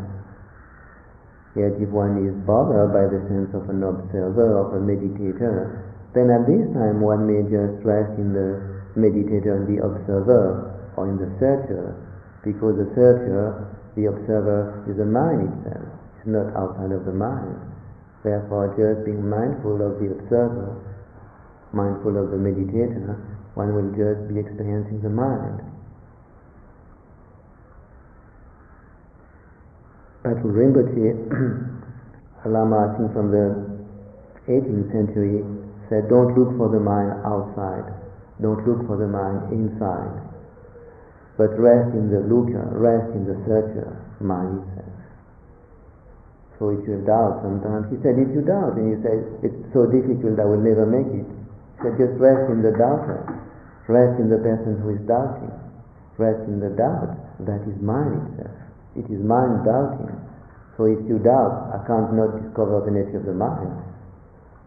Yet 1.53 1.77
if 1.77 1.89
one 1.93 2.17
is 2.25 2.33
bothered 2.49 2.89
by 2.89 3.05
the 3.05 3.21
sense 3.29 3.53
of 3.53 3.69
an 3.69 3.85
observer, 3.85 4.57
of 4.57 4.73
a 4.73 4.81
meditator, 4.81 5.85
then 6.17 6.33
at 6.33 6.49
this 6.49 6.65
time 6.73 6.97
one 6.97 7.29
may 7.29 7.45
just 7.45 7.77
rest 7.85 8.09
in 8.17 8.33
the 8.33 8.57
meditator 8.97 9.53
and 9.53 9.69
the 9.69 9.85
observer, 9.85 10.65
or 10.97 11.13
in 11.13 11.21
the 11.21 11.29
searcher, 11.37 11.93
because 12.41 12.81
the 12.81 12.89
searcher, 12.97 13.69
the 13.99 14.07
observer, 14.07 14.87
is 14.87 14.95
the 14.95 15.05
mind 15.05 15.43
itself. 15.43 15.83
It's 16.17 16.27
not 16.27 16.55
outside 16.55 16.95
of 16.95 17.03
the 17.03 17.11
mind. 17.11 17.59
Therefore, 18.23 18.71
just 18.79 19.03
being 19.03 19.27
mindful 19.27 19.83
of 19.83 19.99
the 19.99 20.15
observer, 20.15 20.75
mindful 21.71 22.15
of 22.15 22.31
the 22.31 22.39
meditator, 22.39 23.19
one 23.55 23.75
will 23.75 23.91
just 23.95 24.27
be 24.31 24.39
experiencing 24.39 25.03
the 25.03 25.11
mind. 25.11 25.59
But 30.23 30.43
Rinpoche, 30.43 31.15
a 32.45 32.49
Lama, 32.49 32.91
I 32.91 32.97
think 32.97 33.13
from 33.13 33.31
the 33.31 33.47
18th 34.47 34.91
century, 34.91 35.43
said, 35.87 36.07
don't 36.09 36.37
look 36.37 36.55
for 36.57 36.69
the 36.69 36.79
mind 36.79 37.23
outside, 37.25 37.87
don't 38.41 38.61
look 38.67 38.85
for 38.85 38.95
the 38.95 39.07
mind 39.07 39.51
inside, 39.51 40.11
but 41.39 41.55
rest 41.55 41.95
in 41.95 42.11
the 42.11 42.19
looker, 42.27 42.67
rest 42.75 43.15
in 43.15 43.23
the 43.23 43.39
searcher, 43.47 43.95
mind 44.19 44.59
itself. 44.59 44.91
So 46.59 46.75
if 46.75 46.83
you 46.83 46.99
doubt 47.07 47.39
sometimes, 47.39 47.87
he 47.87 47.95
said, 48.03 48.19
if 48.19 48.27
you 48.35 48.43
doubt 48.43 48.75
and 48.75 48.91
you 48.91 48.99
say, 48.99 49.15
it's 49.47 49.55
so 49.71 49.87
difficult, 49.87 50.35
I 50.35 50.43
will 50.43 50.59
never 50.59 50.83
make 50.83 51.07
it, 51.07 51.23
he 51.23 51.75
said, 51.79 51.95
just 51.95 52.19
rest 52.19 52.51
in 52.51 52.59
the 52.59 52.75
doubter, 52.75 53.23
rest 53.87 54.19
in 54.19 54.27
the 54.27 54.43
person 54.43 54.83
who 54.83 54.99
is 54.99 55.03
doubting, 55.07 55.55
rest 56.19 56.43
in 56.51 56.59
the 56.59 56.75
doubt, 56.75 57.15
that 57.47 57.63
is 57.63 57.79
mind 57.79 58.35
itself. 58.35 58.59
It 58.99 59.07
is 59.07 59.23
mind 59.23 59.63
doubting. 59.63 60.11
So 60.75 60.91
if 60.91 60.99
you 61.07 61.23
doubt, 61.23 61.71
I 61.71 61.79
can't 61.87 62.19
not 62.19 62.35
discover 62.35 62.83
the 62.83 62.91
nature 62.91 63.23
of 63.23 63.23
the 63.23 63.31
mind. 63.31 63.79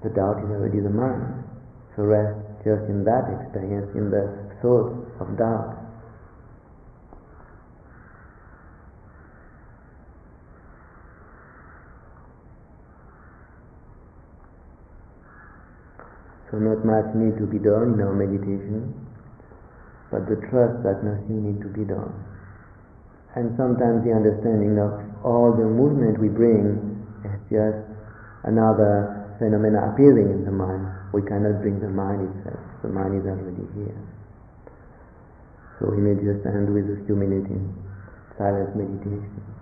The 0.00 0.08
doubt 0.08 0.40
is 0.40 0.48
already 0.48 0.80
the 0.80 0.88
mind. 0.88 1.44
So 2.00 2.08
rest 2.08 2.32
just 2.64 2.88
in 2.88 3.04
that 3.04 3.28
experience, 3.28 3.92
in 3.92 4.08
the 4.08 4.24
thought 4.64 4.96
of 5.20 5.36
doubt. 5.36 5.81
So 16.52 16.60
not 16.60 16.84
much 16.84 17.16
need 17.16 17.40
to 17.40 17.48
be 17.48 17.56
done 17.56 17.96
in 17.96 18.00
our 18.04 18.12
meditation, 18.12 18.92
but 20.12 20.28
the 20.28 20.36
trust 20.52 20.84
that 20.84 21.00
nothing 21.00 21.48
need 21.48 21.64
to 21.64 21.72
be 21.72 21.88
done 21.88 22.12
and 23.34 23.56
sometimes 23.56 24.04
the 24.04 24.12
understanding 24.12 24.76
of 24.76 24.92
all 25.24 25.56
the 25.56 25.64
movement 25.64 26.20
we 26.20 26.28
bring 26.28 26.76
is 27.24 27.40
just 27.48 27.80
another 28.44 29.32
phenomena 29.40 29.88
appearing 29.88 30.28
in 30.28 30.44
the 30.44 30.52
mind. 30.52 30.84
We 31.16 31.24
cannot 31.24 31.64
bring 31.64 31.80
the 31.80 31.88
mind 31.88 32.28
itself. 32.28 32.60
The 32.84 32.92
mind 32.92 33.16
is 33.16 33.24
already 33.24 33.64
here. 33.72 33.96
So 35.80 35.88
we 35.88 36.04
may 36.04 36.16
just 36.20 36.44
end 36.44 36.68
with 36.76 36.92
a 36.92 37.00
few 37.08 37.16
minutes 37.16 37.48
in 37.48 37.72
silent 38.36 38.76
meditation. 38.76 39.61